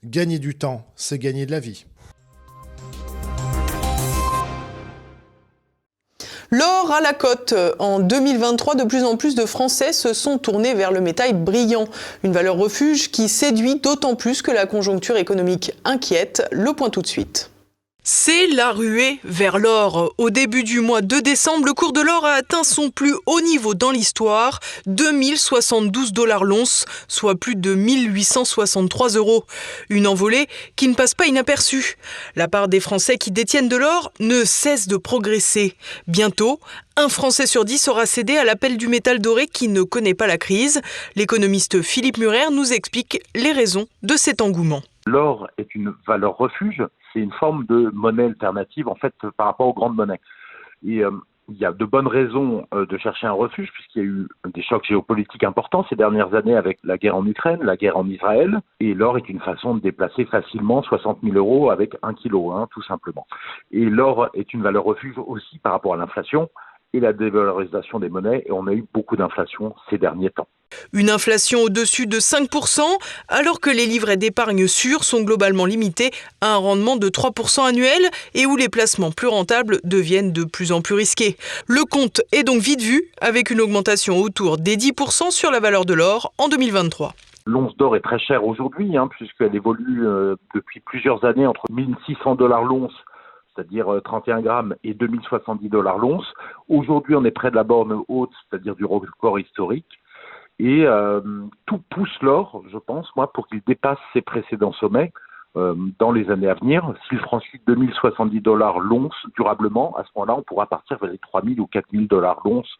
Gagner 0.08 0.38
du 0.38 0.54
temps, 0.54 0.86
c'est 0.94 1.18
gagner 1.18 1.46
de 1.46 1.50
la 1.50 1.58
vie. 1.58 1.84
L'or 6.52 6.92
à 6.92 7.00
la 7.00 7.12
cote. 7.12 7.54
En 7.80 7.98
2023, 7.98 8.76
de 8.76 8.84
plus 8.84 9.02
en 9.02 9.16
plus 9.16 9.34
de 9.34 9.44
Français 9.44 9.92
se 9.92 10.12
sont 10.12 10.38
tournés 10.38 10.74
vers 10.74 10.92
le 10.92 11.00
métal 11.00 11.32
brillant. 11.32 11.88
Une 12.22 12.30
valeur 12.30 12.56
refuge 12.56 13.10
qui 13.10 13.28
séduit 13.28 13.80
d'autant 13.80 14.14
plus 14.14 14.42
que 14.42 14.52
la 14.52 14.66
conjoncture 14.66 15.16
économique 15.16 15.72
inquiète. 15.84 16.46
Le 16.52 16.72
point 16.72 16.90
tout 16.90 17.02
de 17.02 17.08
suite. 17.08 17.50
C'est 18.08 18.46
la 18.46 18.70
ruée 18.70 19.18
vers 19.24 19.58
l'or. 19.58 20.14
Au 20.16 20.30
début 20.30 20.62
du 20.62 20.80
mois 20.80 21.02
de 21.02 21.18
décembre, 21.18 21.66
le 21.66 21.72
cours 21.72 21.92
de 21.92 22.00
l'or 22.00 22.24
a 22.24 22.34
atteint 22.34 22.62
son 22.62 22.90
plus 22.90 23.16
haut 23.26 23.40
niveau 23.40 23.74
dans 23.74 23.90
l'histoire, 23.90 24.60
2072 24.86 26.12
dollars 26.12 26.44
l'once, 26.44 26.84
soit 27.08 27.34
plus 27.34 27.56
de 27.56 27.74
1863 27.74 29.16
euros. 29.16 29.44
Une 29.90 30.06
envolée 30.06 30.46
qui 30.76 30.86
ne 30.86 30.94
passe 30.94 31.16
pas 31.16 31.26
inaperçue. 31.26 31.96
La 32.36 32.46
part 32.46 32.68
des 32.68 32.78
Français 32.78 33.18
qui 33.18 33.32
détiennent 33.32 33.68
de 33.68 33.76
l'or 33.76 34.12
ne 34.20 34.44
cesse 34.44 34.86
de 34.86 34.96
progresser. 34.96 35.74
Bientôt, 36.06 36.60
un 36.96 37.08
Français 37.08 37.48
sur 37.48 37.64
dix 37.64 37.88
aura 37.88 38.06
cédé 38.06 38.36
à 38.36 38.44
l'appel 38.44 38.76
du 38.76 38.86
métal 38.86 39.18
doré 39.18 39.48
qui 39.48 39.66
ne 39.66 39.82
connaît 39.82 40.14
pas 40.14 40.28
la 40.28 40.38
crise. 40.38 40.80
L'économiste 41.16 41.82
Philippe 41.82 42.18
Murer 42.18 42.52
nous 42.52 42.72
explique 42.72 43.20
les 43.34 43.50
raisons 43.50 43.88
de 44.04 44.14
cet 44.14 44.42
engouement. 44.42 44.84
L'or 45.06 45.48
est 45.58 45.74
une 45.74 45.92
valeur 46.06 46.36
refuge 46.36 46.84
c'est 47.16 47.22
une 47.22 47.32
forme 47.32 47.64
de 47.66 47.90
monnaie 47.94 48.24
alternative 48.24 48.88
en 48.88 48.94
fait 48.94 49.14
par 49.36 49.46
rapport 49.46 49.68
aux 49.68 49.74
grandes 49.74 49.96
monnaies. 49.96 50.20
Et 50.86 51.02
euh, 51.02 51.10
il 51.48 51.56
y 51.56 51.64
a 51.64 51.72
de 51.72 51.84
bonnes 51.84 52.08
raisons 52.08 52.66
euh, 52.74 52.86
de 52.86 52.98
chercher 52.98 53.26
un 53.26 53.32
refuge 53.32 53.70
puisqu'il 53.72 53.98
y 53.98 54.04
a 54.04 54.08
eu 54.08 54.28
des 54.52 54.62
chocs 54.62 54.84
géopolitiques 54.84 55.44
importants 55.44 55.86
ces 55.88 55.96
dernières 55.96 56.34
années 56.34 56.56
avec 56.56 56.78
la 56.84 56.98
guerre 56.98 57.16
en 57.16 57.24
Ukraine, 57.24 57.62
la 57.62 57.76
guerre 57.76 57.96
en 57.96 58.06
Israël, 58.08 58.60
et 58.80 58.92
l'or 58.94 59.16
est 59.16 59.28
une 59.28 59.40
façon 59.40 59.76
de 59.76 59.80
déplacer 59.80 60.26
facilement 60.26 60.82
60 60.82 61.20
000 61.22 61.36
euros 61.36 61.70
avec 61.70 61.96
un 62.02 62.14
kilo, 62.14 62.50
hein, 62.50 62.68
tout 62.72 62.82
simplement. 62.82 63.26
Et 63.70 63.84
l'or 63.86 64.28
est 64.34 64.52
une 64.52 64.62
valeur 64.62 64.84
refuge 64.84 65.16
aussi 65.18 65.58
par 65.60 65.72
rapport 65.72 65.94
à 65.94 65.96
l'inflation 65.96 66.50
et 66.96 67.00
la 67.00 67.12
dévalorisation 67.12 67.98
des 67.98 68.08
monnaies, 68.08 68.42
et 68.46 68.52
on 68.52 68.66
a 68.66 68.72
eu 68.72 68.84
beaucoup 68.92 69.16
d'inflation 69.16 69.74
ces 69.90 69.98
derniers 69.98 70.30
temps. 70.30 70.48
Une 70.92 71.10
inflation 71.10 71.60
au-dessus 71.60 72.06
de 72.06 72.16
5%, 72.16 72.80
alors 73.28 73.60
que 73.60 73.70
les 73.70 73.86
livrets 73.86 74.16
d'épargne 74.16 74.66
sûrs 74.66 75.04
sont 75.04 75.22
globalement 75.22 75.66
limités 75.66 76.10
à 76.40 76.54
un 76.54 76.56
rendement 76.56 76.96
de 76.96 77.08
3% 77.08 77.68
annuel 77.68 78.02
et 78.34 78.46
où 78.46 78.56
les 78.56 78.68
placements 78.68 79.12
plus 79.12 79.28
rentables 79.28 79.78
deviennent 79.84 80.32
de 80.32 80.44
plus 80.44 80.72
en 80.72 80.80
plus 80.80 80.94
risqués. 80.94 81.36
Le 81.66 81.84
compte 81.84 82.20
est 82.32 82.42
donc 82.42 82.60
vite 82.60 82.80
vu, 82.80 83.04
avec 83.20 83.50
une 83.50 83.60
augmentation 83.60 84.18
autour 84.18 84.58
des 84.58 84.76
10% 84.76 85.30
sur 85.30 85.50
la 85.50 85.60
valeur 85.60 85.84
de 85.84 85.94
l'or 85.94 86.32
en 86.38 86.48
2023. 86.48 87.12
L'once 87.46 87.76
d'or 87.76 87.94
est 87.94 88.00
très 88.00 88.18
chère 88.18 88.44
aujourd'hui, 88.44 88.96
hein, 88.96 89.06
puisqu'elle 89.06 89.54
évolue 89.54 90.04
euh, 90.04 90.34
depuis 90.52 90.80
plusieurs 90.80 91.24
années 91.24 91.46
entre 91.46 91.62
1600 91.70 92.34
dollars 92.34 92.64
l'once 92.64 92.92
c'est-à-dire 93.56 93.86
31 94.04 94.38
euh, 94.38 94.40
grammes, 94.42 94.74
et 94.84 94.94
2070 94.94 95.68
dollars 95.68 95.98
l'once. 95.98 96.32
Aujourd'hui, 96.68 97.14
on 97.14 97.24
est 97.24 97.30
près 97.30 97.50
de 97.50 97.56
la 97.56 97.64
borne 97.64 98.02
haute, 98.08 98.32
c'est-à-dire 98.48 98.76
du 98.76 98.84
record 98.84 99.38
historique. 99.40 99.98
Et 100.58 100.86
euh, 100.86 101.20
tout 101.66 101.80
pousse 101.90 102.16
l'or, 102.22 102.62
je 102.70 102.78
pense, 102.78 103.08
moi, 103.16 103.32
pour 103.32 103.46
qu'il 103.48 103.62
dépasse 103.66 103.98
ses 104.12 104.22
précédents 104.22 104.72
sommets 104.72 105.12
euh, 105.56 105.74
dans 105.98 106.12
les 106.12 106.30
années 106.30 106.48
à 106.48 106.54
venir. 106.54 106.94
S'il 107.08 107.18
franchit 107.18 107.60
2070 107.66 108.40
dollars 108.40 108.78
l'once 108.78 109.14
durablement, 109.36 109.96
à 109.96 110.04
ce 110.04 110.10
moment-là, 110.16 110.36
on 110.38 110.42
pourra 110.42 110.66
partir 110.66 110.98
vers 110.98 111.10
les 111.10 111.18
3000 111.18 111.60
ou 111.60 111.66
4000 111.66 112.08
dollars 112.08 112.40
l'once 112.44 112.70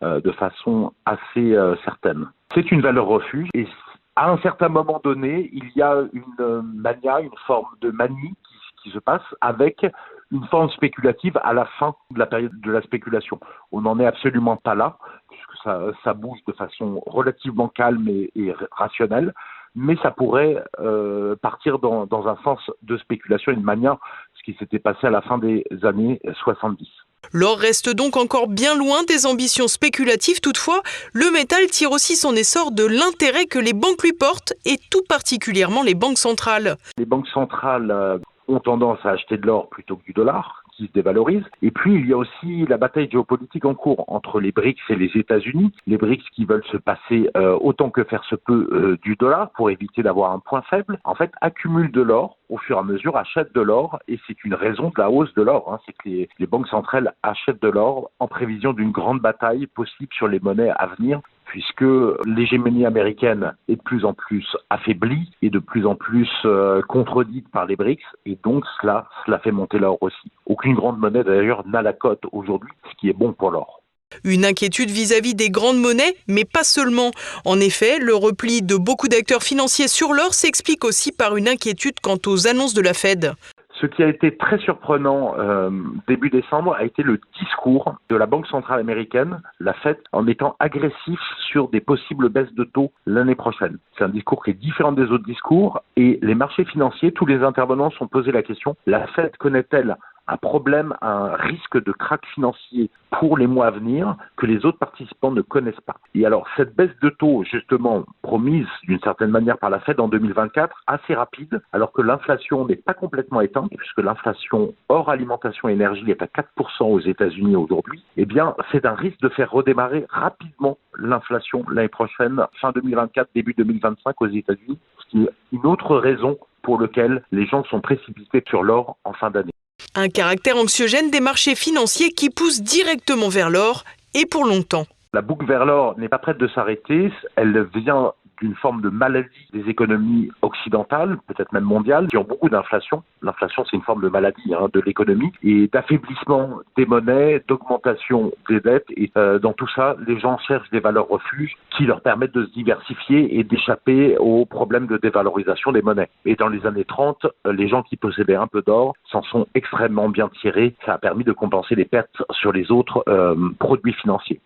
de 0.00 0.30
façon 0.30 0.92
assez 1.06 1.56
certaine. 1.84 2.28
C'est 2.54 2.70
une 2.70 2.80
valeur 2.80 3.06
refuge 3.06 3.48
et 3.52 3.66
à 4.14 4.30
un 4.30 4.38
certain 4.38 4.68
moment 4.68 5.00
donné, 5.02 5.50
il 5.52 5.68
y 5.74 5.82
a 5.82 6.04
une 6.12 6.62
mania, 6.62 7.20
une 7.20 7.36
forme 7.48 7.66
de 7.80 7.90
manie 7.90 8.34
qui 8.82 8.90
se 8.90 8.98
passe 8.98 9.22
avec 9.40 9.86
une 10.30 10.46
forme 10.46 10.70
spéculative 10.70 11.38
à 11.42 11.52
la 11.52 11.64
fin 11.78 11.94
de 12.10 12.18
la 12.18 12.26
période 12.26 12.52
de 12.60 12.70
la 12.70 12.82
spéculation. 12.82 13.40
On 13.72 13.82
n'en 13.82 13.98
est 13.98 14.06
absolument 14.06 14.56
pas 14.56 14.74
là, 14.74 14.98
puisque 15.30 15.62
ça, 15.64 15.80
ça 16.04 16.14
bouge 16.14 16.38
de 16.46 16.52
façon 16.52 17.02
relativement 17.06 17.68
calme 17.68 18.08
et, 18.08 18.54
rationnelle, 18.72 19.32
mais 19.74 19.96
ça 20.02 20.10
pourrait 20.10 20.62
euh, 20.80 21.36
partir 21.36 21.78
dans, 21.78 22.06
dans, 22.06 22.26
un 22.26 22.36
sens 22.42 22.58
de 22.82 22.96
spéculation, 22.98 23.52
une 23.52 23.62
manière, 23.62 23.96
ce 24.34 24.42
qui 24.42 24.58
s'était 24.58 24.78
passé 24.78 25.06
à 25.06 25.10
la 25.10 25.22
fin 25.22 25.38
des 25.38 25.64
années 25.82 26.20
70. 26.42 26.88
L'or 27.32 27.58
reste 27.58 27.94
donc 27.94 28.16
encore 28.16 28.48
bien 28.48 28.74
loin 28.74 29.02
des 29.04 29.26
ambitions 29.26 29.68
spéculatives. 29.68 30.40
Toutefois, 30.40 30.82
le 31.12 31.30
métal 31.30 31.66
tire 31.66 31.90
aussi 31.92 32.16
son 32.16 32.34
essor 32.34 32.72
de 32.72 32.84
l'intérêt 32.84 33.46
que 33.46 33.58
les 33.58 33.74
banques 33.74 34.02
lui 34.02 34.12
portent 34.12 34.54
et 34.64 34.78
tout 34.90 35.02
particulièrement 35.08 35.82
les 35.82 35.94
banques 35.94 36.18
centrales. 36.18 36.76
Les 36.96 37.04
banques 37.04 37.28
centrales 37.28 37.90
euh, 37.90 38.18
ont 38.48 38.60
tendance 38.60 38.98
à 39.04 39.10
acheter 39.10 39.36
de 39.36 39.46
l'or 39.46 39.68
plutôt 39.68 39.96
que 39.96 40.04
du 40.04 40.12
dollar 40.12 40.62
qui 40.78 40.86
se 40.86 40.92
dévalorise. 40.92 41.42
Et 41.60 41.70
puis, 41.70 41.94
il 41.94 42.06
y 42.06 42.12
a 42.12 42.16
aussi 42.16 42.64
la 42.66 42.76
bataille 42.76 43.10
géopolitique 43.10 43.64
en 43.64 43.74
cours 43.74 44.04
entre 44.06 44.40
les 44.40 44.52
BRICS 44.52 44.80
et 44.90 44.96
les 44.96 45.10
États-Unis. 45.14 45.72
Les 45.86 45.96
BRICS 45.96 46.24
qui 46.32 46.44
veulent 46.44 46.64
se 46.70 46.76
passer 46.76 47.28
euh, 47.36 47.58
autant 47.60 47.90
que 47.90 48.04
faire 48.04 48.24
se 48.24 48.36
peut 48.36 48.68
euh, 48.72 48.96
du 49.02 49.16
dollar 49.16 49.50
pour 49.50 49.70
éviter 49.70 50.02
d'avoir 50.02 50.32
un 50.32 50.38
point 50.38 50.62
faible, 50.62 50.98
en 51.04 51.14
fait, 51.14 51.32
accumulent 51.40 51.90
de 51.90 52.02
l'or 52.02 52.38
au 52.48 52.58
fur 52.58 52.76
et 52.76 52.80
à 52.80 52.82
mesure, 52.82 53.16
achètent 53.16 53.54
de 53.54 53.60
l'or 53.60 53.98
et 54.08 54.18
c'est 54.26 54.42
une 54.44 54.54
raison 54.54 54.84
de 54.84 55.00
la 55.00 55.10
hausse 55.10 55.34
de 55.34 55.42
l'or. 55.42 55.70
Hein. 55.72 55.80
C'est 55.84 55.92
que 55.92 56.08
les, 56.08 56.28
les 56.38 56.46
banques 56.46 56.68
centrales 56.68 57.12
achètent 57.22 57.60
de 57.60 57.68
l'or 57.68 58.10
en 58.20 58.28
prévision 58.28 58.72
d'une 58.72 58.92
grande 58.92 59.20
bataille 59.20 59.66
possible 59.66 60.12
sur 60.14 60.28
les 60.28 60.40
monnaies 60.40 60.70
à 60.70 60.86
venir 60.86 61.20
puisque 61.48 61.84
l'hégémonie 62.26 62.86
américaine 62.86 63.54
est 63.68 63.76
de 63.76 63.82
plus 63.82 64.04
en 64.04 64.14
plus 64.14 64.46
affaiblie 64.70 65.30
et 65.42 65.50
de 65.50 65.58
plus 65.58 65.86
en 65.86 65.96
plus 65.96 66.28
euh, 66.44 66.82
contredite 66.82 67.48
par 67.50 67.66
les 67.66 67.74
BRICS, 67.74 68.04
et 68.26 68.38
donc 68.44 68.64
cela, 68.80 69.08
cela 69.26 69.38
fait 69.38 69.50
monter 69.50 69.78
l'or 69.78 69.98
aussi. 70.02 70.30
Aucune 70.46 70.74
grande 70.74 70.98
monnaie 70.98 71.24
d'ailleurs 71.24 71.66
n'a 71.66 71.82
la 71.82 71.92
cote 71.92 72.22
aujourd'hui, 72.32 72.72
ce 72.90 72.96
qui 73.00 73.08
est 73.08 73.14
bon 73.14 73.32
pour 73.32 73.50
l'or. 73.50 73.82
Une 74.24 74.44
inquiétude 74.44 74.90
vis-à-vis 74.90 75.34
des 75.34 75.50
grandes 75.50 75.78
monnaies, 75.78 76.14
mais 76.28 76.44
pas 76.44 76.64
seulement. 76.64 77.10
En 77.44 77.60
effet, 77.60 77.98
le 77.98 78.14
repli 78.14 78.62
de 78.62 78.76
beaucoup 78.76 79.08
d'acteurs 79.08 79.42
financiers 79.42 79.88
sur 79.88 80.12
l'or 80.12 80.34
s'explique 80.34 80.84
aussi 80.84 81.12
par 81.12 81.36
une 81.36 81.48
inquiétude 81.48 82.00
quant 82.02 82.18
aux 82.26 82.46
annonces 82.46 82.74
de 82.74 82.80
la 82.80 82.94
Fed. 82.94 83.34
Ce 83.80 83.86
qui 83.86 84.02
a 84.02 84.08
été 84.08 84.36
très 84.36 84.58
surprenant 84.58 85.34
euh, 85.38 85.70
début 86.08 86.30
décembre 86.30 86.74
a 86.74 86.84
été 86.84 87.02
le 87.04 87.20
discours 87.38 87.94
de 88.08 88.16
la 88.16 88.26
Banque 88.26 88.46
centrale 88.48 88.80
américaine, 88.80 89.40
la 89.60 89.72
Fed, 89.72 89.98
en 90.12 90.26
étant 90.26 90.56
agressif 90.58 91.20
sur 91.48 91.68
des 91.68 91.80
possibles 91.80 92.28
baisses 92.28 92.52
de 92.54 92.64
taux 92.64 92.90
l'année 93.06 93.36
prochaine. 93.36 93.78
C'est 93.96 94.04
un 94.04 94.08
discours 94.08 94.42
qui 94.42 94.50
est 94.50 94.54
différent 94.54 94.92
des 94.92 95.04
autres 95.04 95.24
discours 95.24 95.80
et 95.96 96.18
les 96.22 96.34
marchés 96.34 96.64
financiers, 96.64 97.12
tous 97.12 97.26
les 97.26 97.42
intervenants 97.42 97.90
sont 97.90 98.08
posés 98.08 98.32
la 98.32 98.42
question, 98.42 98.76
la 98.86 99.06
Fed 99.08 99.36
connaît-elle 99.36 99.96
un 100.28 100.36
problème, 100.36 100.94
un 101.00 101.34
risque 101.36 101.82
de 101.82 101.92
crack 101.92 102.24
financier 102.34 102.90
pour 103.18 103.38
les 103.38 103.46
mois 103.46 103.66
à 103.66 103.70
venir 103.70 104.16
que 104.36 104.46
les 104.46 104.64
autres 104.66 104.78
participants 104.78 105.32
ne 105.32 105.40
connaissent 105.40 105.80
pas. 105.86 105.96
Et 106.14 106.26
alors, 106.26 106.46
cette 106.56 106.76
baisse 106.76 106.96
de 107.00 107.08
taux, 107.08 107.44
justement, 107.44 108.04
promise 108.22 108.66
d'une 108.84 109.00
certaine 109.00 109.30
manière 109.30 109.58
par 109.58 109.70
la 109.70 109.80
Fed 109.80 109.98
en 109.98 110.08
2024, 110.08 110.84
assez 110.86 111.14
rapide, 111.14 111.62
alors 111.72 111.92
que 111.92 112.02
l'inflation 112.02 112.66
n'est 112.66 112.76
pas 112.76 112.94
complètement 112.94 113.40
éteinte, 113.40 113.70
puisque 113.76 113.98
l'inflation 113.98 114.74
hors 114.88 115.08
alimentation 115.08 115.68
et 115.68 115.72
énergie 115.72 116.10
est 116.10 116.22
à 116.22 116.26
4% 116.26 116.84
aux 116.84 117.00
États-Unis 117.00 117.56
aujourd'hui, 117.56 118.04
eh 118.16 118.26
bien, 118.26 118.54
c'est 118.70 118.84
un 118.84 118.94
risque 118.94 119.20
de 119.20 119.30
faire 119.30 119.50
redémarrer 119.50 120.06
rapidement 120.10 120.76
l'inflation 120.98 121.64
l'année 121.70 121.88
prochaine, 121.88 122.44
fin 122.60 122.72
2024, 122.72 123.30
début 123.34 123.54
2025 123.56 124.20
aux 124.20 124.26
États-Unis, 124.26 124.78
ce 124.98 125.06
qui 125.10 125.24
est 125.24 125.30
une 125.52 125.66
autre 125.66 125.96
raison 125.96 126.38
pour 126.62 126.80
laquelle 126.80 127.22
les 127.32 127.46
gens 127.46 127.64
sont 127.64 127.80
précipités 127.80 128.42
sur 128.46 128.62
l'or 128.62 128.96
en 129.04 129.12
fin 129.14 129.30
d'année. 129.30 129.52
Un 129.94 130.08
caractère 130.08 130.56
anxiogène 130.56 131.10
des 131.10 131.20
marchés 131.20 131.54
financiers 131.54 132.10
qui 132.10 132.30
pousse 132.30 132.62
directement 132.62 133.28
vers 133.28 133.50
l'or 133.50 133.84
et 134.14 134.26
pour 134.26 134.44
longtemps. 134.44 134.86
La 135.12 135.22
boucle 135.22 135.46
vers 135.46 135.64
l'or 135.64 135.98
n'est 135.98 136.08
pas 136.08 136.18
prête 136.18 136.38
de 136.38 136.48
s'arrêter. 136.48 137.10
Elle 137.36 137.68
vient 137.74 138.12
d'une 138.40 138.54
forme 138.54 138.80
de 138.80 138.88
maladie 138.88 139.48
des 139.52 139.68
économies 139.68 140.30
occidentales, 140.42 141.18
peut-être 141.26 141.52
même 141.52 141.64
mondiales, 141.64 142.08
qui 142.08 142.16
ont 142.16 142.24
beaucoup 142.24 142.48
d'inflation. 142.48 143.02
L'inflation, 143.22 143.64
c'est 143.64 143.76
une 143.76 143.82
forme 143.82 144.02
de 144.02 144.08
maladie 144.08 144.54
hein, 144.54 144.68
de 144.72 144.80
l'économie 144.80 145.32
et 145.42 145.68
d'affaiblissement 145.68 146.60
des 146.76 146.86
monnaies, 146.86 147.42
d'augmentation 147.48 148.32
des 148.48 148.60
dettes. 148.60 148.86
Et 148.96 149.10
euh, 149.16 149.38
dans 149.38 149.52
tout 149.52 149.68
ça, 149.74 149.96
les 150.06 150.18
gens 150.18 150.38
cherchent 150.38 150.70
des 150.70 150.80
valeurs 150.80 151.08
refuges 151.08 151.56
qui 151.76 151.84
leur 151.84 152.00
permettent 152.00 152.34
de 152.34 152.44
se 152.46 152.52
diversifier 152.52 153.38
et 153.38 153.44
d'échapper 153.44 154.16
aux 154.18 154.46
problèmes 154.46 154.86
de 154.86 154.96
dévalorisation 154.96 155.72
des 155.72 155.82
monnaies. 155.82 156.08
Et 156.24 156.36
dans 156.36 156.48
les 156.48 156.66
années 156.66 156.84
30, 156.84 157.26
euh, 157.46 157.52
les 157.52 157.68
gens 157.68 157.82
qui 157.82 157.96
possédaient 157.96 158.34
un 158.34 158.46
peu 158.46 158.62
d'or 158.62 158.94
s'en 159.10 159.22
sont 159.22 159.46
extrêmement 159.54 160.08
bien 160.08 160.28
tirés. 160.40 160.74
Ça 160.84 160.94
a 160.94 160.98
permis 160.98 161.24
de 161.24 161.32
compenser 161.32 161.74
les 161.74 161.84
pertes 161.84 162.22
sur 162.30 162.52
les 162.52 162.70
autres 162.70 163.02
euh, 163.08 163.34
produits 163.58 163.94
financiers. 163.94 164.40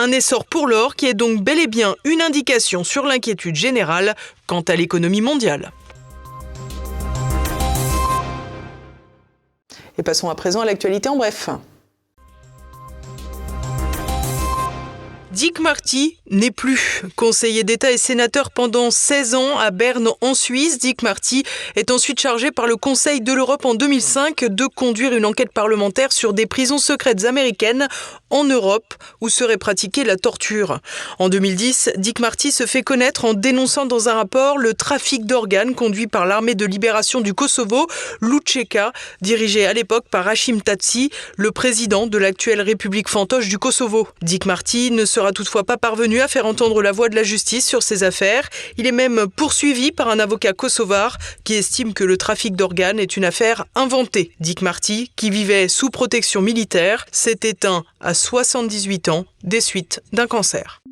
Un 0.00 0.12
essor 0.12 0.44
pour 0.44 0.68
l'or 0.68 0.94
qui 0.94 1.06
est 1.06 1.14
donc 1.14 1.42
bel 1.42 1.58
et 1.58 1.66
bien 1.66 1.96
une 2.04 2.22
indication 2.22 2.84
sur 2.84 3.04
l'inquiétude 3.04 3.56
générale 3.56 4.14
quant 4.46 4.60
à 4.60 4.76
l'économie 4.76 5.20
mondiale. 5.20 5.72
Et 9.98 10.04
passons 10.04 10.30
à 10.30 10.36
présent 10.36 10.60
à 10.60 10.64
l'actualité 10.64 11.08
en 11.08 11.16
bref. 11.16 11.50
Dick 15.38 15.60
Marty 15.60 16.16
n'est 16.32 16.50
plus 16.50 17.02
conseiller 17.14 17.62
d'État 17.62 17.92
et 17.92 17.96
sénateur 17.96 18.50
pendant 18.50 18.90
16 18.90 19.36
ans 19.36 19.56
à 19.56 19.70
Berne 19.70 20.08
en 20.20 20.34
Suisse. 20.34 20.80
Dick 20.80 21.02
Marty 21.02 21.44
est 21.76 21.92
ensuite 21.92 22.18
chargé 22.18 22.50
par 22.50 22.66
le 22.66 22.74
Conseil 22.74 23.20
de 23.20 23.32
l'Europe 23.32 23.64
en 23.64 23.76
2005 23.76 24.46
de 24.46 24.66
conduire 24.66 25.14
une 25.14 25.24
enquête 25.24 25.52
parlementaire 25.52 26.10
sur 26.10 26.32
des 26.32 26.46
prisons 26.46 26.78
secrètes 26.78 27.24
américaines 27.24 27.86
en 28.30 28.42
Europe 28.42 28.94
où 29.20 29.28
serait 29.28 29.58
pratiquée 29.58 30.02
la 30.02 30.16
torture. 30.16 30.80
En 31.20 31.28
2010, 31.28 31.90
Dick 31.98 32.18
Marty 32.18 32.50
se 32.50 32.66
fait 32.66 32.82
connaître 32.82 33.24
en 33.24 33.32
dénonçant 33.32 33.86
dans 33.86 34.08
un 34.08 34.14
rapport 34.14 34.58
le 34.58 34.74
trafic 34.74 35.24
d'organes 35.24 35.76
conduit 35.76 36.08
par 36.08 36.26
l'armée 36.26 36.56
de 36.56 36.66
libération 36.66 37.20
du 37.20 37.32
Kosovo, 37.32 37.86
Lucheka, 38.20 38.92
dirigée 39.22 39.66
à 39.66 39.72
l'époque 39.72 40.06
par 40.10 40.26
Hashim 40.26 40.60
Tatsi, 40.62 41.10
le 41.36 41.52
président 41.52 42.08
de 42.08 42.18
l'actuelle 42.18 42.60
République 42.60 43.08
fantoche 43.08 43.46
du 43.46 43.58
Kosovo. 43.58 44.08
Dick 44.20 44.44
Marty 44.44 44.90
ne 44.90 45.04
sera 45.04 45.27
toutefois 45.32 45.64
pas 45.64 45.76
parvenu 45.76 46.20
à 46.20 46.28
faire 46.28 46.46
entendre 46.46 46.82
la 46.82 46.92
voix 46.92 47.08
de 47.08 47.14
la 47.14 47.22
justice 47.22 47.66
sur 47.66 47.82
ces 47.82 48.04
affaires. 48.04 48.48
Il 48.76 48.86
est 48.86 48.92
même 48.92 49.26
poursuivi 49.36 49.92
par 49.92 50.08
un 50.08 50.18
avocat 50.18 50.52
kosovar 50.52 51.18
qui 51.44 51.54
estime 51.54 51.94
que 51.94 52.04
le 52.04 52.16
trafic 52.16 52.56
d'organes 52.56 52.98
est 52.98 53.16
une 53.16 53.24
affaire 53.24 53.64
inventée. 53.74 54.32
Dick 54.40 54.62
Marty, 54.62 55.10
qui 55.16 55.30
vivait 55.30 55.68
sous 55.68 55.90
protection 55.90 56.40
militaire, 56.40 57.06
s'est 57.12 57.40
éteint 57.42 57.84
à 58.00 58.14
78 58.14 59.08
ans 59.08 59.26
des 59.42 59.60
suites 59.60 60.02
d'un 60.12 60.26
cancer. 60.26 60.82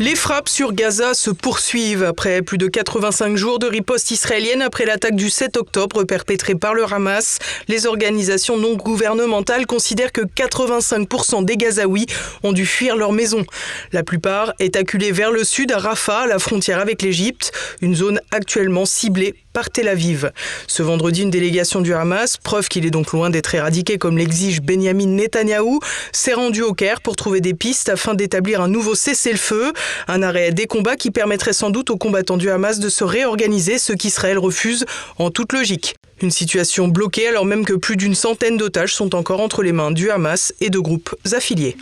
Les 0.00 0.14
frappes 0.14 0.48
sur 0.48 0.72
Gaza 0.72 1.12
se 1.12 1.30
poursuivent 1.30 2.04
après 2.04 2.40
plus 2.40 2.56
de 2.56 2.68
85 2.68 3.36
jours 3.36 3.58
de 3.58 3.66
riposte 3.66 4.10
israélienne 4.10 4.62
après 4.62 4.86
l'attaque 4.86 5.14
du 5.14 5.28
7 5.28 5.58
octobre 5.58 6.04
perpétrée 6.04 6.54
par 6.54 6.72
le 6.72 6.90
Hamas. 6.90 7.38
Les 7.68 7.84
organisations 7.84 8.56
non 8.56 8.76
gouvernementales 8.76 9.66
considèrent 9.66 10.10
que 10.10 10.22
85% 10.22 11.44
des 11.44 11.58
Gazaouis 11.58 12.06
ont 12.42 12.52
dû 12.52 12.64
fuir 12.64 12.96
leur 12.96 13.12
maison. 13.12 13.44
La 13.92 14.02
plupart 14.02 14.54
est 14.58 14.74
acculée 14.74 15.12
vers 15.12 15.32
le 15.32 15.44
sud 15.44 15.70
à 15.70 15.76
Rafah, 15.76 16.26
la 16.26 16.38
frontière 16.38 16.78
avec 16.78 17.02
l'Égypte, 17.02 17.52
une 17.82 17.94
zone 17.94 18.22
actuellement 18.30 18.86
ciblée 18.86 19.34
par 19.52 19.70
Tel 19.70 19.88
Aviv. 19.88 20.30
Ce 20.66 20.82
vendredi, 20.82 21.22
une 21.22 21.30
délégation 21.30 21.80
du 21.80 21.94
Hamas, 21.94 22.36
preuve 22.36 22.68
qu'il 22.68 22.86
est 22.86 22.90
donc 22.90 23.12
loin 23.12 23.30
d'être 23.30 23.54
éradiqué 23.54 23.98
comme 23.98 24.18
l'exige 24.18 24.60
Benjamin 24.60 25.06
Netanyahou, 25.06 25.80
s'est 26.12 26.34
rendue 26.34 26.62
au 26.62 26.74
Caire 26.74 27.00
pour 27.00 27.16
trouver 27.16 27.40
des 27.40 27.54
pistes 27.54 27.88
afin 27.88 28.14
d'établir 28.14 28.60
un 28.60 28.68
nouveau 28.68 28.94
cessez-le-feu, 28.94 29.72
un 30.08 30.22
arrêt 30.22 30.52
des 30.52 30.66
combats 30.66 30.96
qui 30.96 31.10
permettrait 31.10 31.52
sans 31.52 31.70
doute 31.70 31.90
aux 31.90 31.96
combattants 31.96 32.36
du 32.36 32.50
Hamas 32.50 32.78
de 32.78 32.88
se 32.88 33.04
réorganiser, 33.04 33.78
ce 33.78 33.92
qu'Israël 33.92 34.38
refuse 34.38 34.84
en 35.18 35.30
toute 35.30 35.52
logique. 35.52 35.94
Une 36.22 36.30
situation 36.30 36.88
bloquée 36.88 37.28
alors 37.28 37.46
même 37.46 37.64
que 37.64 37.72
plus 37.72 37.96
d'une 37.96 38.14
centaine 38.14 38.58
d'otages 38.58 38.94
sont 38.94 39.14
encore 39.14 39.40
entre 39.40 39.62
les 39.62 39.72
mains 39.72 39.90
du 39.90 40.10
Hamas 40.10 40.52
et 40.60 40.68
de 40.68 40.78
groupes 40.78 41.14
affiliés. 41.32 41.76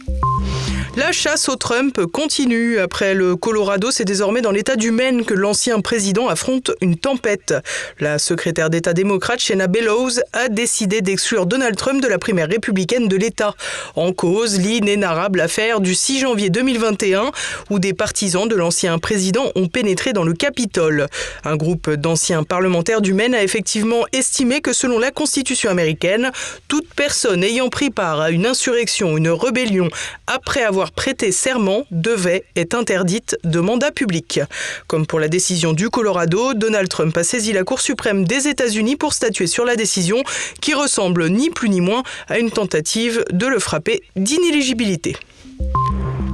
La 0.99 1.13
chasse 1.13 1.49
au 1.49 1.55
Trump 1.55 2.01
continue. 2.13 2.81
Après 2.81 3.15
le 3.15 3.37
Colorado, 3.37 3.93
c'est 3.93 4.05
désormais 4.05 4.41
dans 4.41 4.51
l'État 4.51 4.75
du 4.75 4.91
Maine 4.91 5.25
que 5.25 5.35
l'ancien 5.35 5.81
président 5.81 6.27
affronte 6.27 6.73
une 6.81 6.97
tempête. 6.97 7.55
La 8.01 8.19
secrétaire 8.19 8.71
d'État 8.71 8.93
démocrate 8.93 9.41
Shanna 9.41 9.67
Bellows 9.67 10.21
a 10.33 10.49
décidé 10.49 11.01
d'exclure 11.01 11.47
Donald 11.47 11.77
Trump 11.77 12.03
de 12.03 12.09
la 12.09 12.19
primaire 12.19 12.49
républicaine 12.49 13.09
de 13.09 13.17
l'État. 13.17 13.55
En 13.97 14.13
cause, 14.13 14.59
l'inénarrable 14.59 15.41
affaire 15.41 15.81
du 15.81 15.95
6 15.95 16.21
janvier 16.21 16.51
2021 16.51 17.31
où 17.71 17.79
des 17.79 17.95
partisans 17.95 18.49
de 18.49 18.55
l'ancien 18.55 18.99
président 18.99 19.51
ont 19.55 19.69
pénétré 19.69 20.13
dans 20.13 20.25
le 20.25 20.33
Capitole. 20.33 21.07
Un 21.45 21.57
groupe 21.57 21.91
d'anciens 21.91 22.45
parlementaires 22.45 23.01
du 23.01 23.15
Maine 23.15 23.35
a 23.35 23.43
effectivement 23.43 24.05
estimé 24.13 24.61
que 24.61 24.73
selon 24.73 24.99
la 24.99 25.11
Constitution 25.11 25.71
américaine, 25.71 26.31
toute 26.69 26.93
personne 26.95 27.43
ayant 27.45 27.69
pris 27.69 27.91
part 27.91 28.21
à 28.21 28.31
une 28.31 28.47
insurrection 28.47 29.17
une 29.17 29.29
rébellion 29.29 29.89
après 30.27 30.63
avoir 30.63 30.93
prêter 30.93 31.33
serment 31.33 31.85
devait 31.91 32.45
être 32.57 32.75
interdite 32.75 33.37
de 33.45 33.61
mandat 33.61 33.91
public. 33.91 34.41
Comme 34.87 35.07
pour 35.07 35.21
la 35.21 35.29
décision 35.29 35.73
du 35.73 35.91
Colorado, 35.91 36.55
Donald 36.55 36.89
Trump 36.89 37.17
a 37.17 37.25
saisi 37.25 37.48
la 37.53 37.65
Cour 37.65 37.81
suprême 37.81 38.25
des 38.25 38.49
États-Unis 38.49 38.97
pour 38.97 39.13
statuer 39.13 39.47
sur 39.47 39.65
la 39.65 39.77
décision 39.77 40.23
qui 40.61 40.75
ressemble 40.75 41.29
ni 41.29 41.51
plus 41.51 41.69
ni 41.69 41.81
moins 41.81 42.03
à 42.29 42.39
une 42.39 42.51
tentative 42.51 43.25
de 43.31 43.47
le 43.47 43.59
frapper 43.59 44.03
d'inéligibilité. 44.17 45.17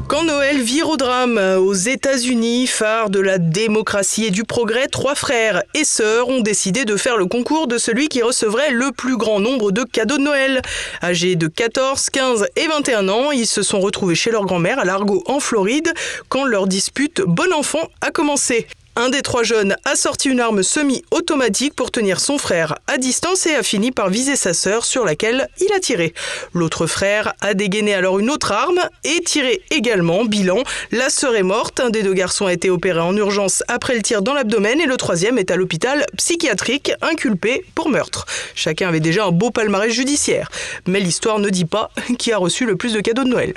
Quand 0.07 0.23
Noël 0.23 0.61
vire 0.61 0.91
au 0.91 0.97
drame 0.99 1.39
aux 1.39 1.73
États-Unis, 1.73 2.67
phare 2.67 3.09
de 3.09 3.21
la 3.21 3.39
démocratie 3.39 4.27
et 4.27 4.31
du 4.31 4.45
progrès, 4.45 4.87
trois 4.87 5.15
frères 5.15 5.63
et 5.73 5.85
sœurs 5.85 6.29
ont 6.29 6.41
décidé 6.41 6.85
de 6.85 6.97
faire 6.97 7.17
le 7.17 7.25
concours 7.25 7.67
de 7.67 7.79
celui 7.79 8.09
qui 8.09 8.21
recevrait 8.21 8.71
le 8.71 8.93
plus 8.93 9.17
grand 9.17 9.41
nombre 9.41 9.73
de 9.73 9.83
cadeaux 9.83 10.19
de 10.19 10.23
Noël. 10.23 10.61
Âgés 11.03 11.37
de 11.37 11.47
14, 11.47 12.11
15 12.11 12.47
et 12.57 12.67
21 12.67 13.09
ans, 13.09 13.31
ils 13.31 13.47
se 13.47 13.63
sont 13.63 13.81
retrouvés 13.81 14.15
chez 14.15 14.31
leur 14.31 14.45
grand-mère 14.45 14.79
à 14.79 14.85
Largo 14.85 15.25
en 15.27 15.41
Floride 15.41 15.93
quand 16.29 16.45
leur 16.45 16.67
dispute 16.67 17.23
bon 17.27 17.53
enfant 17.53 17.89
a 18.03 18.11
commencé. 18.11 18.67
Un 18.97 19.09
des 19.09 19.23
trois 19.23 19.43
jeunes 19.43 19.75
a 19.85 19.97
sorti 19.97 20.29
une 20.29 20.39
arme 20.39 20.63
semi-automatique 20.63 21.75
pour 21.75 21.91
tenir 21.91 22.21
son 22.21 22.39
frère 22.39 22.77
à 22.87 22.97
distance 22.97 23.45
et 23.47 23.57
a 23.57 23.65
fini 23.65 23.91
par 23.91 24.09
viser 24.09 24.37
sa 24.37 24.55
sœur 24.55 24.85
sur 24.85 25.05
laquelle 25.05 25.49
il 25.61 25.73
a 25.73 25.81
tiré. 25.81 26.15
L'autre 26.53 26.87
frère 26.87 27.35
a 27.41 27.55
dégainé 27.55 27.93
alors 27.93 28.21
une 28.21 28.31
autre 28.31 28.53
arme 28.53 28.79
et 29.03 29.21
tiré 29.23 29.63
également. 29.73 30.25
Bilan, 30.25 30.63
la 30.93 31.11
sœur 31.11 31.35
est 31.35 31.43
morte, 31.43 31.81
un 31.81 31.91
des 31.91 32.05
deux 32.05 32.15
garçons 32.15 32.47
a 32.47 32.53
été 32.53 32.71
opéré 32.71 33.01
en 33.01 33.17
urgence 33.17 33.65
après 33.67 33.97
le 33.97 34.03
tir 34.03 34.23
dans 34.23 34.33
l'abdomen 34.33 34.81
et 34.81 34.87
le 34.87 34.97
troisième 34.97 35.39
est 35.39 35.51
à 35.51 35.57
l'hôpital 35.57 36.07
psychiatrique 36.17 36.93
inculpé 37.03 37.65
pour 37.75 37.89
meurtre. 37.89 38.27
Chacun 38.55 38.89
avait 38.89 39.01
déjà 39.01 39.25
un 39.25 39.33
beau 39.33 39.51
palmarès 39.51 39.93
judiciaire, 39.93 40.53
mais 40.87 41.01
l'histoire 41.01 41.41
ne 41.41 41.51
dit 41.51 41.65
pas 41.65 41.91
qui 42.19 42.31
a 42.31 42.39
reçu 42.39 42.65
le 42.65 42.77
plus 42.77 42.93
de 42.93 43.01
cadeaux 43.01 43.25
de 43.25 43.31
Noël. 43.31 43.55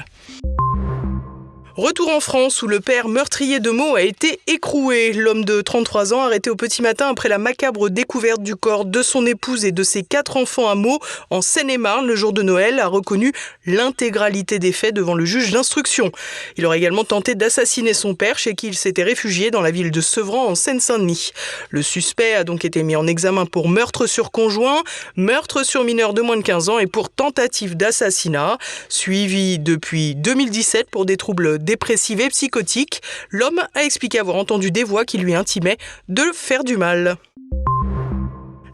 Retour 1.78 2.10
en 2.10 2.20
France 2.20 2.64
où 2.64 2.68
le 2.68 2.80
père 2.80 3.08
meurtrier 3.08 3.60
de 3.60 3.70
Meaux 3.70 3.96
a 3.96 4.02
été 4.02 4.40
écroué. 4.48 5.14
L'homme 5.14 5.46
de 5.46 5.62
33 5.62 6.12
ans, 6.12 6.24
arrêté 6.24 6.50
au 6.50 6.56
petit 6.56 6.82
matin 6.82 7.08
après 7.08 7.30
la 7.30 7.38
macabre 7.38 7.92
découverte 7.92 8.42
du 8.42 8.56
corps 8.56 8.84
de 8.84 9.04
son 9.04 9.28
épouse 9.28 9.64
et 9.64 9.72
de 9.72 9.84
ses 9.84 10.02
quatre 10.02 10.38
enfants 10.38 10.68
à 10.68 10.74
Meaux, 10.74 10.98
en 11.30 11.44
Seine-et-Marne, 11.44 12.08
le 12.08 12.16
jour 12.16 12.34
de 12.34 12.42
Noël, 12.42 12.80
a 12.80 12.88
reconnu 12.88 13.32
l'intégralité 13.68 14.58
des 14.58 14.72
faits 14.72 14.96
devant 14.96 15.14
le 15.14 15.24
juge 15.24 15.52
d'instruction. 15.52 16.12
Il 16.58 16.66
aurait 16.66 16.80
également 16.80 17.04
tenté 17.04 17.36
d'assassiner 17.36 17.94
son 17.94 18.16
père 18.16 18.40
chez 18.40 18.56
qui 18.56 18.70
il 18.70 18.76
s'était 18.76 19.04
réfugié 19.04 19.52
dans 19.52 19.62
la 19.62 19.70
ville 19.70 19.92
de 19.92 20.02
Sevran 20.02 20.48
en 20.48 20.56
Seine-Saint-Denis. 20.56 21.30
Le 21.70 21.84
suspect 21.84 22.34
a 22.34 22.44
donc 22.44 22.66
été 22.66 22.82
mis 22.82 22.96
en 22.96 23.06
examen 23.06 23.46
pour 23.46 23.70
meurtre 23.70 24.08
sur 24.08 24.32
conjoint, 24.32 24.82
meurtre 25.16 25.64
sur 25.64 25.84
mineur 25.84 26.16
de 26.16 26.24
moins 26.24 26.38
de 26.38 26.42
15 26.42 26.70
ans 26.70 26.80
et 26.80 26.88
pour 26.88 27.12
tentative 27.12 27.78
d'assassinat, 27.78 28.58
suivi 28.90 29.60
depuis 29.60 30.16
2017 30.16 30.90
pour 30.90 31.06
des 31.06 31.18
troubles 31.18 31.67
dépressive 31.68 32.22
et 32.22 32.30
psychotique, 32.30 33.02
l'homme 33.30 33.62
a 33.76 33.84
expliqué 33.84 34.20
avoir 34.20 34.38
entendu 34.38 34.72
des 34.72 34.86
voix 34.86 35.04
qui 35.04 35.18
lui 35.18 35.36
intimaient 35.36 35.78
de 36.08 36.24
faire 36.34 36.64
du 36.64 36.78
mal. 36.78 37.18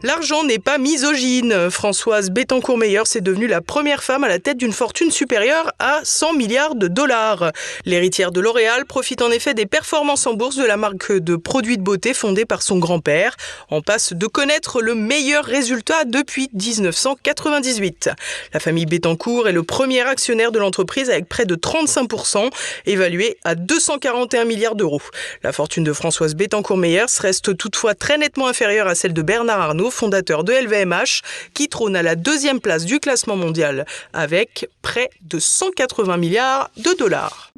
L'argent 0.04 0.44
n'est 0.44 0.58
pas 0.58 0.76
misogyne. 0.76 1.70
Françoise 1.70 2.28
Bettencourt-Meyers 2.28 3.16
est 3.16 3.22
devenue 3.22 3.46
la 3.46 3.62
première 3.62 4.04
femme 4.04 4.22
à 4.22 4.28
la 4.28 4.38
tête 4.38 4.58
d'une 4.58 4.70
fortune 4.70 5.10
supérieure 5.10 5.72
à 5.78 6.00
100 6.04 6.34
milliards 6.34 6.74
de 6.74 6.88
dollars. 6.88 7.52
L'héritière 7.86 8.30
de 8.30 8.38
L'Oréal 8.38 8.84
profite 8.84 9.22
en 9.22 9.30
effet 9.30 9.54
des 9.54 9.64
performances 9.64 10.26
en 10.26 10.34
bourse 10.34 10.56
de 10.56 10.64
la 10.66 10.76
marque 10.76 11.10
de 11.10 11.36
produits 11.36 11.78
de 11.78 11.82
beauté 11.82 12.12
fondée 12.12 12.44
par 12.44 12.60
son 12.60 12.78
grand-père, 12.78 13.34
en 13.70 13.80
passe 13.80 14.12
de 14.12 14.26
connaître 14.26 14.82
le 14.82 14.94
meilleur 14.94 15.42
résultat 15.42 16.04
depuis 16.04 16.50
1998. 16.52 18.10
La 18.52 18.60
famille 18.60 18.84
Bettencourt 18.84 19.48
est 19.48 19.52
le 19.52 19.62
premier 19.62 20.02
actionnaire 20.02 20.52
de 20.52 20.58
l'entreprise 20.58 21.08
avec 21.08 21.30
près 21.30 21.46
de 21.46 21.54
35%, 21.54 22.50
évalué 22.84 23.38
à 23.42 23.54
241 23.54 24.44
milliards 24.44 24.74
d'euros. 24.74 25.00
La 25.42 25.52
fortune 25.52 25.82
de 25.82 25.94
Françoise 25.94 26.34
Bettencourt-Meyers 26.34 27.06
reste 27.20 27.56
toutefois 27.56 27.94
très 27.94 28.18
nettement 28.18 28.48
inférieure 28.48 28.86
à 28.86 28.94
celle 28.94 29.14
de 29.14 29.22
Bernard 29.22 29.62
Arnault, 29.62 29.93
fondateur 29.94 30.44
de 30.44 30.52
LVMH, 30.52 31.22
qui 31.54 31.68
trône 31.68 31.96
à 31.96 32.02
la 32.02 32.16
deuxième 32.16 32.60
place 32.60 32.84
du 32.84 33.00
classement 33.00 33.36
mondial 33.36 33.86
avec 34.12 34.68
près 34.82 35.08
de 35.22 35.38
180 35.38 36.16
milliards 36.18 36.70
de 36.76 36.94
dollars. 36.98 37.53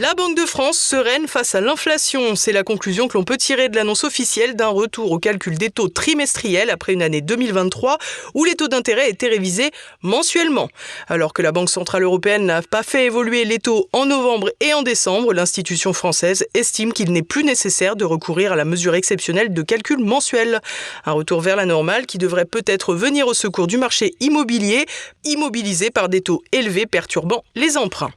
La 0.00 0.14
Banque 0.14 0.36
de 0.36 0.46
France 0.46 0.78
sereine 0.78 1.26
face 1.26 1.56
à 1.56 1.60
l'inflation. 1.60 2.36
C'est 2.36 2.52
la 2.52 2.62
conclusion 2.62 3.08
que 3.08 3.18
l'on 3.18 3.24
peut 3.24 3.36
tirer 3.36 3.68
de 3.68 3.74
l'annonce 3.74 4.04
officielle 4.04 4.54
d'un 4.54 4.68
retour 4.68 5.10
au 5.10 5.18
calcul 5.18 5.58
des 5.58 5.70
taux 5.70 5.88
trimestriels 5.88 6.70
après 6.70 6.92
une 6.92 7.02
année 7.02 7.20
2023 7.20 7.98
où 8.34 8.44
les 8.44 8.54
taux 8.54 8.68
d'intérêt 8.68 9.10
étaient 9.10 9.26
révisés 9.26 9.72
mensuellement. 10.02 10.68
Alors 11.08 11.32
que 11.32 11.42
la 11.42 11.50
Banque 11.50 11.68
Centrale 11.68 12.04
Européenne 12.04 12.46
n'a 12.46 12.62
pas 12.62 12.84
fait 12.84 13.06
évoluer 13.06 13.44
les 13.44 13.58
taux 13.58 13.88
en 13.92 14.06
novembre 14.06 14.52
et 14.60 14.72
en 14.72 14.82
décembre, 14.82 15.34
l'institution 15.34 15.92
française 15.92 16.46
estime 16.54 16.92
qu'il 16.92 17.10
n'est 17.10 17.22
plus 17.22 17.42
nécessaire 17.42 17.96
de 17.96 18.04
recourir 18.04 18.52
à 18.52 18.56
la 18.56 18.64
mesure 18.64 18.94
exceptionnelle 18.94 19.52
de 19.52 19.62
calcul 19.62 19.98
mensuel. 19.98 20.60
Un 21.06 21.12
retour 21.12 21.40
vers 21.40 21.56
la 21.56 21.66
normale 21.66 22.06
qui 22.06 22.18
devrait 22.18 22.44
peut-être 22.44 22.94
venir 22.94 23.26
au 23.26 23.34
secours 23.34 23.66
du 23.66 23.78
marché 23.78 24.14
immobilier, 24.20 24.86
immobilisé 25.24 25.90
par 25.90 26.08
des 26.08 26.20
taux 26.20 26.44
élevés 26.52 26.86
perturbant 26.86 27.42
les 27.56 27.76
emprunts. 27.76 28.12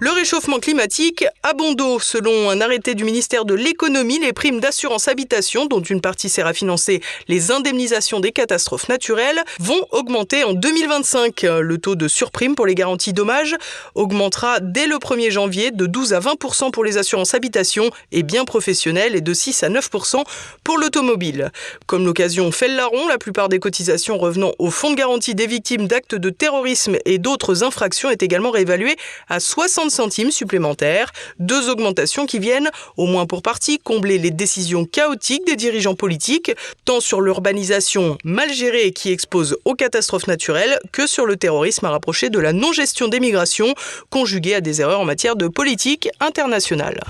Le 0.00 0.10
réchauffement 0.10 0.58
climatique 0.58 1.24
a 1.42 1.54
bon. 1.54 1.68
Selon 2.00 2.50
un 2.50 2.60
arrêté 2.60 2.94
du 2.94 3.04
ministère 3.04 3.44
de 3.44 3.54
l'économie, 3.54 4.18
les 4.18 4.32
primes 4.32 4.58
d'assurance 4.58 5.06
habitation, 5.06 5.66
dont 5.66 5.80
une 5.80 6.00
partie 6.00 6.28
sert 6.28 6.46
à 6.46 6.52
financer 6.52 7.02
les 7.28 7.50
indemnisations 7.50 8.20
des 8.20 8.32
catastrophes 8.32 8.88
naturelles, 8.88 9.42
vont 9.60 9.86
augmenter 9.92 10.44
en 10.44 10.54
2025. 10.54 11.42
Le 11.42 11.78
taux 11.78 11.94
de 11.94 12.08
surprime 12.08 12.54
pour 12.54 12.66
les 12.66 12.74
garanties 12.74 13.12
dommages 13.12 13.54
augmentera 13.94 14.60
dès 14.60 14.86
le 14.86 14.96
1er 14.96 15.30
janvier 15.30 15.70
de 15.70 15.86
12 15.86 16.14
à 16.14 16.20
20% 16.20 16.70
pour 16.70 16.84
les 16.84 16.96
assurances 16.96 17.34
habitation 17.34 17.90
et 18.12 18.22
biens 18.22 18.44
professionnels 18.44 19.14
et 19.14 19.20
de 19.20 19.34
6 19.34 19.62
à 19.62 19.68
9 19.68 19.90
pour 20.64 20.78
l'automobile. 20.78 21.52
Comme 21.86 22.04
l'occasion 22.04 22.50
fait 22.50 22.68
le 22.68 22.76
larron, 22.76 23.08
la 23.08 23.18
plupart 23.18 23.48
des 23.48 23.58
cotisations 23.58 24.18
revenant 24.18 24.52
au 24.58 24.70
fonds 24.70 24.90
de 24.90 24.96
garantie 24.96 25.34
des 25.34 25.46
victimes 25.46 25.86
d'actes 25.86 26.14
de 26.14 26.30
terrorisme 26.30 26.96
et 27.04 27.18
d'autres 27.18 27.62
infractions 27.62 28.10
est 28.10 28.22
également 28.22 28.50
réévaluée 28.50 28.96
à 29.28 29.38
60 29.88 30.08
centimes 30.08 30.30
supplémentaires, 30.30 31.12
deux 31.38 31.68
augmentations 31.68 32.26
qui 32.26 32.38
viennent, 32.38 32.70
au 32.96 33.06
moins 33.06 33.26
pour 33.26 33.42
partie, 33.42 33.78
combler 33.78 34.18
les 34.18 34.30
décisions 34.30 34.84
chaotiques 34.84 35.46
des 35.46 35.56
dirigeants 35.56 35.94
politiques, 35.94 36.52
tant 36.84 37.00
sur 37.00 37.20
l'urbanisation 37.20 38.16
mal 38.24 38.52
gérée 38.52 38.92
qui 38.92 39.10
expose 39.10 39.56
aux 39.64 39.74
catastrophes 39.74 40.26
naturelles 40.26 40.78
que 40.92 41.06
sur 41.06 41.26
le 41.26 41.36
terrorisme 41.36 41.86
à 41.86 41.90
rapprocher 41.90 42.30
de 42.30 42.38
la 42.38 42.52
non-gestion 42.52 43.08
des 43.08 43.20
migrations, 43.20 43.74
conjuguée 44.10 44.54
à 44.54 44.60
des 44.60 44.80
erreurs 44.80 45.00
en 45.00 45.04
matière 45.04 45.36
de 45.36 45.48
politique 45.48 46.08
internationale. 46.20 47.00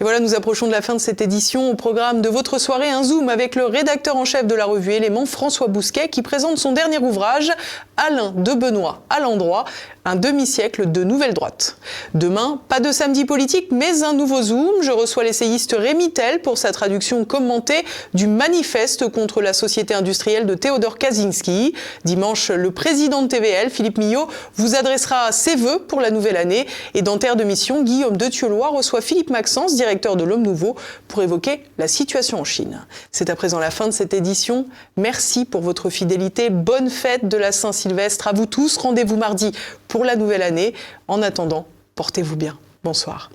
Et 0.00 0.04
voilà, 0.04 0.20
nous 0.20 0.34
approchons 0.34 0.66
de 0.66 0.72
la 0.72 0.82
fin 0.82 0.94
de 0.94 0.98
cette 0.98 1.20
édition. 1.20 1.70
Au 1.70 1.74
programme 1.74 2.22
de 2.22 2.28
votre 2.28 2.58
soirée, 2.58 2.90
un 2.90 3.02
zoom 3.02 3.28
avec 3.28 3.54
le 3.54 3.66
rédacteur 3.66 4.16
en 4.16 4.24
chef 4.24 4.46
de 4.46 4.54
la 4.54 4.64
revue 4.64 4.92
Élément, 4.92 5.26
François 5.26 5.68
Bousquet, 5.68 6.08
qui 6.08 6.22
présente 6.22 6.58
son 6.58 6.72
dernier 6.72 6.98
ouvrage, 6.98 7.52
Alain 7.96 8.32
de 8.36 8.52
Benoît 8.54 9.02
à 9.10 9.20
l'endroit, 9.20 9.64
un 10.04 10.16
demi-siècle 10.16 10.90
de 10.90 11.04
nouvelle 11.04 11.32
droite. 11.32 11.76
Demain, 12.14 12.60
pas 12.68 12.80
de 12.80 12.90
samedi 12.90 13.24
politique, 13.24 13.68
mais 13.70 14.02
un 14.02 14.14
nouveau 14.14 14.42
zoom. 14.42 14.82
Je 14.82 14.90
reçois 14.90 15.22
l'essayiste 15.22 15.76
Rémi 15.78 16.10
Tell 16.12 16.42
pour 16.42 16.58
sa 16.58 16.72
traduction 16.72 17.24
commentée 17.24 17.84
du 18.12 18.26
manifeste 18.26 19.08
contre 19.08 19.40
la 19.40 19.52
société 19.52 19.94
industrielle 19.94 20.46
de 20.46 20.54
Théodore 20.54 20.98
Kaczynski. 20.98 21.74
Dimanche, 22.04 22.50
le 22.50 22.72
président 22.72 23.22
de 23.22 23.28
TVL, 23.28 23.70
Philippe 23.70 23.98
Millot, 23.98 24.26
vous 24.56 24.74
adressera 24.74 25.30
ses 25.30 25.54
vœux 25.54 25.84
pour 25.86 26.00
la 26.00 26.10
nouvelle 26.10 26.36
année. 26.36 26.66
Et 26.94 27.02
dans 27.02 27.18
Terre 27.18 27.36
de 27.36 27.44
Mission, 27.44 27.84
Guillaume 27.84 28.16
de 28.16 28.26
Thieulois 28.26 28.68
reçoit 28.68 29.02
Philippe 29.02 29.30
Maxence, 29.30 29.76
directeur 29.76 30.16
de 30.16 30.24
l'Homme 30.24 30.42
Nouveau, 30.42 30.74
pour 31.06 31.22
évoquer 31.22 31.62
la 31.78 31.86
situation 31.86 32.40
en 32.40 32.44
Chine. 32.44 32.84
C'est 33.12 33.30
à 33.30 33.36
présent 33.36 33.60
la 33.60 33.70
fin 33.70 33.86
de 33.86 33.92
cette 33.92 34.14
édition. 34.14 34.66
Merci 34.96 35.44
pour 35.44 35.60
votre 35.60 35.90
fidélité. 35.90 36.50
Bonne 36.50 36.90
fête 36.90 37.28
de 37.28 37.36
la 37.36 37.52
Saint-Sylvestre 37.52 38.26
à 38.26 38.32
vous 38.32 38.46
tous. 38.46 38.76
Rendez-vous 38.78 39.16
mardi 39.16 39.52
pour 39.92 40.06
la 40.06 40.16
nouvelle 40.16 40.42
année. 40.42 40.72
En 41.06 41.20
attendant, 41.20 41.66
portez-vous 41.94 42.36
bien. 42.36 42.58
Bonsoir. 42.82 43.30